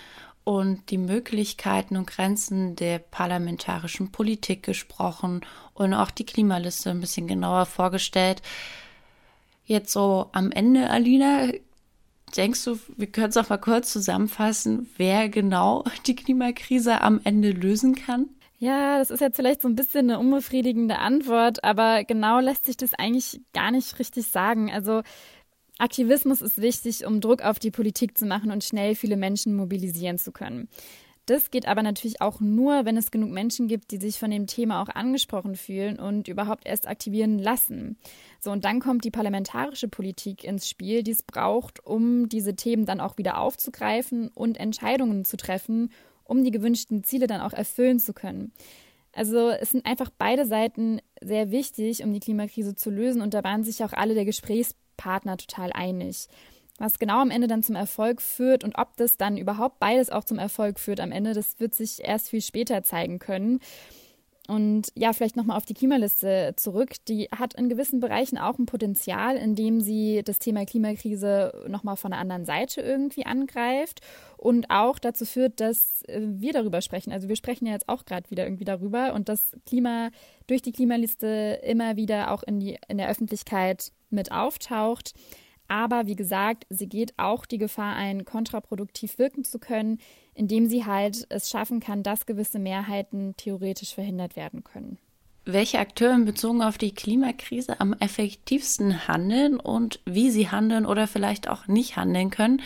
und 0.43 0.89
die 0.89 0.97
Möglichkeiten 0.97 1.97
und 1.97 2.07
Grenzen 2.07 2.75
der 2.75 2.99
parlamentarischen 2.99 4.11
Politik 4.11 4.63
gesprochen 4.63 5.41
und 5.73 5.93
auch 5.93 6.11
die 6.11 6.25
Klimaliste 6.25 6.89
ein 6.89 6.99
bisschen 6.99 7.27
genauer 7.27 7.65
vorgestellt. 7.65 8.41
Jetzt 9.65 9.91
so 9.91 10.29
am 10.33 10.51
Ende, 10.51 10.89
Alina, 10.89 11.51
denkst 12.35 12.63
du, 12.65 12.79
wir 12.97 13.07
können 13.07 13.29
es 13.29 13.37
auch 13.37 13.49
mal 13.49 13.57
kurz 13.57 13.91
zusammenfassen, 13.91 14.89
wer 14.97 15.29
genau 15.29 15.83
die 16.05 16.15
Klimakrise 16.15 17.01
am 17.01 17.21
Ende 17.23 17.51
lösen 17.51 17.95
kann? 17.95 18.29
Ja, 18.59 18.97
das 18.97 19.11
ist 19.11 19.19
jetzt 19.19 19.35
vielleicht 19.35 19.61
so 19.61 19.67
ein 19.67 19.75
bisschen 19.75 20.09
eine 20.09 20.19
unbefriedigende 20.19 20.99
Antwort, 20.99 21.63
aber 21.63 22.05
genau 22.05 22.39
lässt 22.39 22.65
sich 22.65 22.77
das 22.77 22.93
eigentlich 22.93 23.41
gar 23.53 23.71
nicht 23.71 23.99
richtig 23.99 24.27
sagen. 24.27 24.71
Also 24.71 25.01
Aktivismus 25.79 26.41
ist 26.41 26.61
wichtig, 26.61 27.05
um 27.05 27.19
Druck 27.19 27.41
auf 27.41 27.59
die 27.59 27.71
Politik 27.71 28.17
zu 28.17 28.25
machen 28.25 28.51
und 28.51 28.63
schnell 28.63 28.95
viele 28.95 29.17
Menschen 29.17 29.55
mobilisieren 29.55 30.17
zu 30.17 30.31
können. 30.31 30.69
Das 31.25 31.51
geht 31.51 31.67
aber 31.67 31.83
natürlich 31.83 32.19
auch 32.21 32.41
nur, 32.41 32.83
wenn 32.83 32.97
es 32.97 33.09
genug 33.09 33.31
Menschen 33.31 33.67
gibt, 33.69 33.91
die 33.91 33.97
sich 33.97 34.19
von 34.19 34.29
dem 34.29 34.45
Thema 34.45 34.81
auch 34.81 34.89
angesprochen 34.89 35.55
fühlen 35.55 35.97
und 35.97 36.27
überhaupt 36.27 36.65
erst 36.65 36.85
aktivieren 36.85 37.39
lassen. 37.39 37.97
So, 38.41 38.51
und 38.51 38.65
dann 38.65 38.81
kommt 38.81 39.05
die 39.05 39.11
parlamentarische 39.11 39.87
Politik 39.87 40.43
ins 40.43 40.67
Spiel, 40.67 41.01
die 41.01 41.11
es 41.11 41.23
braucht, 41.23 41.85
um 41.85 42.27
diese 42.27 42.55
Themen 42.57 42.85
dann 42.85 42.99
auch 42.99 43.17
wieder 43.17 43.37
aufzugreifen 43.37 44.27
und 44.29 44.59
Entscheidungen 44.59 45.23
zu 45.23 45.37
treffen, 45.37 45.91
um 46.25 46.43
die 46.43 46.51
gewünschten 46.51 47.05
Ziele 47.05 47.27
dann 47.27 47.39
auch 47.39 47.53
erfüllen 47.53 47.99
zu 47.99 48.13
können. 48.13 48.51
Also 49.13 49.49
es 49.49 49.71
sind 49.71 49.85
einfach 49.85 50.09
beide 50.17 50.45
Seiten 50.45 50.99
sehr 51.21 51.51
wichtig, 51.51 52.03
um 52.03 52.11
die 52.11 52.19
Klimakrise 52.19 52.75
zu 52.75 52.89
lösen 52.89 53.21
und 53.21 53.33
da 53.33 53.43
waren 53.45 53.63
sich 53.63 53.83
auch 53.83 53.93
alle 53.93 54.13
der 54.13 54.25
Gesprächspartner 54.25 55.37
total 55.37 55.71
einig. 55.71 56.27
Was 56.79 56.97
genau 56.99 57.19
am 57.19 57.29
Ende 57.29 57.47
dann 57.47 57.63
zum 57.63 57.75
Erfolg 57.75 58.21
führt 58.21 58.63
und 58.63 58.77
ob 58.77 58.97
das 58.97 59.17
dann 59.17 59.37
überhaupt 59.37 59.79
beides 59.79 60.09
auch 60.09 60.23
zum 60.23 60.39
Erfolg 60.39 60.79
führt 60.79 60.99
am 60.99 61.11
Ende, 61.11 61.33
das 61.33 61.59
wird 61.59 61.75
sich 61.75 62.03
erst 62.03 62.29
viel 62.29 62.41
später 62.41 62.83
zeigen 62.83 63.19
können. 63.19 63.59
Und 64.49 64.91
ja, 64.95 65.13
vielleicht 65.13 65.37
nochmal 65.37 65.55
auf 65.55 65.65
die 65.65 65.73
Klimaliste 65.73 66.53
zurück. 66.57 66.95
Die 67.07 67.29
hat 67.31 67.53
in 67.53 67.69
gewissen 67.69 68.01
Bereichen 68.01 68.37
auch 68.37 68.59
ein 68.59 68.65
Potenzial, 68.65 69.37
indem 69.37 69.79
sie 69.79 70.21
das 70.25 70.37
Thema 70.37 70.65
Klimakrise 70.65 71.63
nochmal 71.69 71.95
von 71.95 72.11
der 72.11 72.19
anderen 72.19 72.43
Seite 72.43 72.81
irgendwie 72.81 73.25
angreift 73.25 74.01
und 74.35 74.69
auch 74.69 74.99
dazu 74.99 75.25
führt, 75.25 75.61
dass 75.61 76.03
wir 76.09 76.51
darüber 76.51 76.81
sprechen. 76.81 77.13
Also 77.13 77.29
wir 77.29 77.37
sprechen 77.37 77.67
ja 77.67 77.71
jetzt 77.71 77.87
auch 77.87 78.03
gerade 78.03 78.29
wieder 78.31 78.43
irgendwie 78.43 78.65
darüber 78.65 79.13
und 79.13 79.29
das 79.29 79.55
Klima 79.65 80.09
durch 80.47 80.61
die 80.61 80.73
Klimaliste 80.73 81.61
immer 81.63 81.95
wieder 81.95 82.31
auch 82.31 82.43
in, 82.43 82.59
die, 82.59 82.77
in 82.89 82.97
der 82.97 83.09
Öffentlichkeit 83.09 83.93
mit 84.09 84.33
auftaucht. 84.33 85.13
Aber 85.67 86.07
wie 86.07 86.15
gesagt, 86.15 86.65
sie 86.69 86.87
geht 86.87 87.13
auch 87.17 87.45
die 87.45 87.57
Gefahr 87.57 87.95
ein, 87.95 88.25
kontraproduktiv 88.25 89.17
wirken 89.17 89.43
zu 89.43 89.59
können, 89.59 89.99
indem 90.33 90.67
sie 90.67 90.85
halt 90.85 91.25
es 91.29 91.49
schaffen 91.49 91.79
kann, 91.79 92.03
dass 92.03 92.25
gewisse 92.25 92.59
Mehrheiten 92.59 93.35
theoretisch 93.37 93.93
verhindert 93.93 94.35
werden 94.35 94.63
können 94.63 94.97
welche 95.45 95.79
Akteure 95.79 96.19
bezogen 96.19 96.61
auf 96.61 96.77
die 96.77 96.93
Klimakrise 96.93 97.79
am 97.79 97.93
effektivsten 97.93 99.07
handeln 99.07 99.59
und 99.59 99.99
wie 100.05 100.29
sie 100.29 100.49
handeln 100.49 100.85
oder 100.85 101.07
vielleicht 101.07 101.49
auch 101.49 101.67
nicht 101.67 101.97
handeln 101.97 102.29
können. 102.29 102.61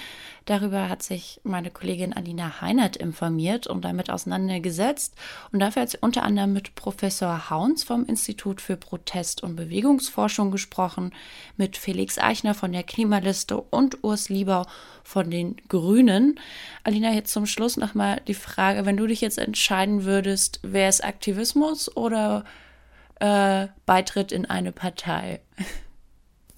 Darüber 0.48 0.88
hat 0.88 1.04
sich 1.04 1.42
meine 1.44 1.72
Kollegin 1.72 2.14
Alina 2.14 2.62
Heinert 2.62 2.96
informiert 2.96 3.68
und 3.68 3.84
damit 3.84 4.10
auseinandergesetzt. 4.10 5.14
Und 5.52 5.60
dafür 5.60 5.82
hat 5.82 5.90
sie 5.90 5.98
unter 6.00 6.24
anderem 6.24 6.54
mit 6.54 6.74
Professor 6.74 7.50
Hauns 7.50 7.84
vom 7.84 8.06
Institut 8.06 8.62
für 8.62 8.78
Protest- 8.78 9.44
und 9.44 9.58
Bewegungsforschung 9.58 10.52
gesprochen, 10.52 11.14
mit 11.58 11.76
Felix 11.76 12.18
Eichner 12.18 12.54
von 12.54 12.72
der 12.72 12.84
Klimaliste 12.84 13.58
und 13.58 14.06
Urs 14.06 14.30
Liebau 14.30 14.66
von 15.04 15.30
den 15.30 15.58
Grünen. 15.68 16.40
Alina, 16.86 17.12
jetzt 17.12 17.34
zum 17.34 17.46
Schluss 17.46 17.76
nochmal 17.76 18.22
die 18.26 18.34
Frage, 18.34 18.86
wenn 18.86 18.96
du 18.96 19.06
dich 19.06 19.20
jetzt 19.20 19.40
entscheiden 19.40 20.06
würdest, 20.06 20.62
wäre 20.64 20.88
es 20.88 21.02
Aktivismus 21.02 21.94
oder 21.94 22.46
äh, 23.20 23.68
Beitritt 23.86 24.32
in 24.32 24.46
eine 24.46 24.72
Partei? 24.72 25.42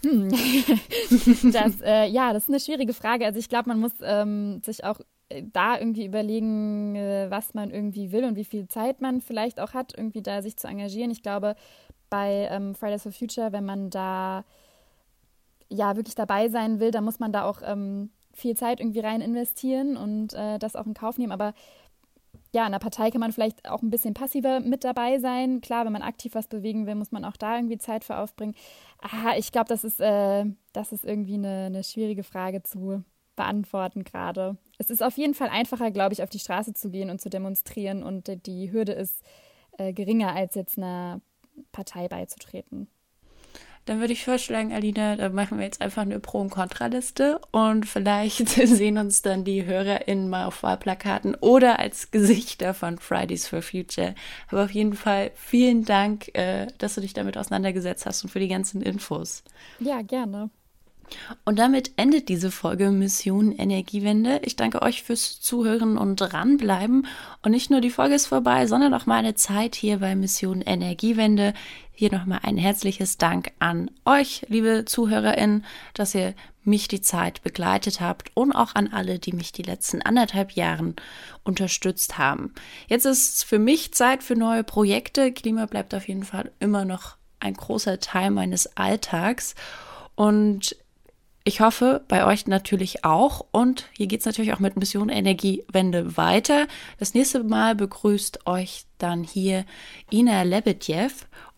Hm. 0.04 0.30
das, 1.52 1.82
äh, 1.82 2.08
ja, 2.08 2.34
das 2.34 2.44
ist 2.44 2.50
eine 2.50 2.60
schwierige 2.60 2.94
Frage. 2.94 3.26
Also 3.26 3.40
ich 3.40 3.50
glaube, 3.50 3.70
man 3.70 3.80
muss 3.80 3.94
ähm, 4.02 4.62
sich 4.64 4.84
auch 4.84 5.00
äh, 5.30 5.44
da 5.52 5.78
irgendwie 5.78 6.06
überlegen, 6.06 6.96
äh, 6.96 7.28
was 7.30 7.54
man 7.54 7.72
irgendwie 7.72 8.12
will 8.12 8.24
und 8.24 8.36
wie 8.36 8.46
viel 8.46 8.68
Zeit 8.68 9.02
man 9.02 9.22
vielleicht 9.22 9.60
auch 9.60 9.74
hat, 9.74 9.94
irgendwie 9.98 10.22
da 10.22 10.42
sich 10.42 10.58
zu 10.58 10.68
engagieren. 10.68 11.12
Ich 11.12 11.22
glaube, 11.22 11.56
bei 12.10 12.48
ähm, 12.52 12.76
Fridays 12.76 13.04
for 13.04 13.12
Future, 13.12 13.52
wenn 13.52 13.66
man 13.66 13.90
da 13.90 14.44
ja 15.70 15.96
wirklich 15.96 16.16
dabei 16.16 16.50
sein 16.50 16.80
will, 16.80 16.92
dann 16.92 17.04
muss 17.04 17.20
man 17.20 17.32
da 17.32 17.44
auch 17.44 17.62
ähm, 17.64 18.10
viel 18.34 18.56
Zeit 18.56 18.80
irgendwie 18.80 19.02
rein 19.02 19.22
investieren 19.22 19.98
und 19.98 20.34
äh, 20.34 20.58
das 20.60 20.76
auch 20.76 20.86
in 20.86 20.94
Kauf 20.94 21.18
nehmen. 21.18 21.32
Aber 21.32 21.54
ja, 22.52 22.66
in 22.66 22.72
der 22.72 22.80
Partei 22.80 23.12
kann 23.12 23.22
man 23.22 23.32
vielleicht 23.32 23.70
auch 23.70 23.82
ein 23.82 23.92
bisschen 23.92 24.14
passiver 24.14 24.60
mit 24.60 24.84
dabei 24.84 25.20
sein. 25.20 25.62
Klar, 25.62 25.86
wenn 25.86 25.94
man 25.94 26.02
aktiv 26.02 26.34
was 26.34 26.48
bewegen 26.48 26.88
will, 26.88 26.96
muss 26.96 27.12
man 27.12 27.26
auch 27.26 27.38
da 27.38 27.56
irgendwie 27.56 27.78
Zeit 27.78 28.04
für 28.04 28.18
aufbringen. 28.18 28.56
Ah, 29.02 29.36
ich 29.38 29.52
glaube, 29.52 29.68
das 29.68 29.84
ist, 29.84 30.00
äh, 30.00 30.46
das 30.74 30.92
ist 30.92 31.06
irgendwie 31.06 31.36
eine, 31.36 31.66
eine 31.66 31.84
schwierige 31.84 32.24
Frage 32.24 32.64
zu 32.64 33.04
beantworten 33.36 34.04
gerade. 34.04 34.58
Es 34.78 34.90
ist 34.90 35.02
auf 35.04 35.18
jeden 35.18 35.34
Fall 35.34 35.50
einfacher, 35.50 35.92
glaube 35.92 36.14
ich, 36.14 36.24
auf 36.24 36.30
die 36.30 36.40
Straße 36.40 36.74
zu 36.74 36.90
gehen 36.90 37.10
und 37.10 37.22
zu 37.22 37.30
demonstrieren 37.30 38.04
und 38.04 38.46
die 38.46 38.72
Hürde 38.72 38.92
ist 38.92 39.24
äh, 39.78 39.94
geringer, 39.94 40.36
als 40.36 40.56
jetzt 40.56 40.78
einer 40.78 41.22
Partei 41.72 42.08
beizutreten. 42.08 42.90
Dann 43.90 44.02
würde 44.02 44.14
ich 44.14 44.24
vorschlagen, 44.24 44.72
Alina, 44.72 45.16
da 45.16 45.30
machen 45.30 45.58
wir 45.58 45.66
jetzt 45.66 45.82
einfach 45.82 46.04
eine 46.04 46.20
Pro- 46.20 46.42
und 46.42 46.52
Kontraliste 46.52 47.42
und 47.50 47.88
vielleicht 47.88 48.48
sehen 48.50 49.00
uns 49.00 49.24
dann 49.24 49.44
die 49.44 49.66
HörerInnen 49.66 50.30
mal 50.30 50.46
auf 50.46 50.62
Wahlplakaten 50.62 51.34
oder 51.34 51.80
als 51.80 52.12
Gesichter 52.12 52.76
von 52.76 53.00
Fridays 53.00 53.48
for 53.48 53.64
Future. 53.64 54.14
Aber 54.50 54.66
auf 54.66 54.70
jeden 54.70 54.94
Fall 54.94 55.32
vielen 55.34 55.86
Dank, 55.86 56.30
äh, 56.38 56.68
dass 56.78 56.94
du 56.94 57.02
dich 57.02 57.14
damit 57.14 57.36
auseinandergesetzt 57.36 58.06
hast 58.06 58.24
und 58.24 58.30
für 58.30 58.40
die 58.40 58.48
ganzen 58.48 58.84
Infos. 58.84 59.44
Ja, 59.80 60.04
gerne. 60.04 60.52
Und 61.46 61.60
damit 61.60 61.92
endet 61.98 62.30
diese 62.30 62.52
Folge 62.52 62.92
Mission 62.92 63.52
Energiewende. 63.52 64.42
Ich 64.44 64.56
danke 64.56 64.82
euch 64.82 65.04
fürs 65.04 65.40
Zuhören 65.40 65.98
und 65.98 66.18
dranbleiben. 66.18 67.08
Und 67.42 67.52
nicht 67.52 67.70
nur 67.70 67.82
die 67.82 67.90
Folge 67.90 68.16
ist 68.16 68.28
vorbei, 68.28 68.68
sondern 68.68 68.94
auch 68.94 69.06
meine 69.06 69.36
Zeit 69.36 69.76
hier 69.76 70.00
bei 70.00 70.16
Mission 70.16 70.62
Energiewende. 70.62 71.54
Hier 71.92 72.12
nochmal 72.12 72.40
ein 72.44 72.58
herzliches 72.58 73.18
Dank 73.18 73.52
an 73.60 73.92
euch, 74.06 74.46
liebe 74.48 74.86
ZuhörerInnen, 74.86 75.66
dass 75.94 76.16
ihr 76.16 76.34
mich 76.64 76.88
die 76.88 77.02
Zeit 77.02 77.42
begleitet 77.42 78.00
habt 78.00 78.32
und 78.36 78.54
auch 78.54 78.76
an 78.76 78.88
alle, 78.94 79.20
die 79.20 79.34
mich 79.34 79.52
die 79.52 79.64
letzten 79.64 80.02
anderthalb 80.02 80.52
Jahren 80.52 80.96
unterstützt 81.44 82.18
haben. 82.18 82.54
Jetzt 82.88 83.06
ist 83.06 83.44
für 83.44 83.60
mich 83.60 83.94
Zeit 83.94 84.24
für 84.24 84.36
neue 84.36 84.64
Projekte. 84.64 85.34
Klima 85.34 85.66
bleibt 85.66 85.94
auf 85.94 86.08
jeden 86.08 86.24
Fall 86.24 86.52
immer 86.60 86.86
noch 86.86 87.18
ein 87.40 87.54
großer 87.54 88.00
Teil 88.00 88.32
meines 88.32 88.78
Alltags. 88.78 89.56
Und 90.16 90.76
ich 91.50 91.62
hoffe, 91.62 92.04
bei 92.08 92.28
euch 92.28 92.46
natürlich 92.46 93.04
auch. 93.04 93.44
Und 93.52 93.88
hier 93.94 94.06
geht 94.06 94.20
es 94.20 94.26
natürlich 94.28 94.54
auch 94.54 94.60
mit 94.60 94.78
Mission 94.78 95.10
Energiewende 95.10 96.16
weiter. 96.16 96.68
Das 97.00 97.16
nächste 97.16 97.44
Mal 97.44 97.74
begrüßt 97.74 98.46
euch 98.46 98.86
dann 99.00 99.24
hier 99.24 99.66
Ina 100.12 100.44
Lebedjew 100.44 101.10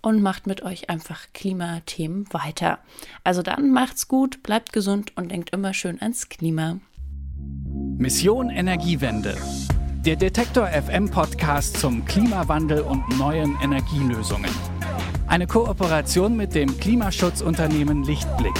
und 0.01 0.21
macht 0.21 0.47
mit 0.47 0.63
euch 0.63 0.89
einfach 0.89 1.27
Klimathemen 1.33 2.25
weiter. 2.31 2.79
Also 3.25 3.41
dann 3.41 3.71
macht's 3.71 4.07
gut, 4.07 4.41
bleibt 4.43 4.71
gesund 4.71 5.11
und 5.17 5.29
denkt 5.29 5.49
immer 5.49 5.73
schön 5.73 6.01
ans 6.01 6.29
Klima. 6.29 6.79
Mission 7.97 8.49
Energiewende. 8.49 9.35
Der 10.05 10.15
Detektor 10.15 10.67
FM 10.67 11.09
Podcast 11.09 11.77
zum 11.77 12.05
Klimawandel 12.05 12.79
und 12.79 13.03
neuen 13.19 13.57
Energielösungen. 13.61 14.51
Eine 15.27 15.47
Kooperation 15.47 16.37
mit 16.37 16.55
dem 16.55 16.77
Klimaschutzunternehmen 16.79 18.05
Lichtblick. 18.05 18.55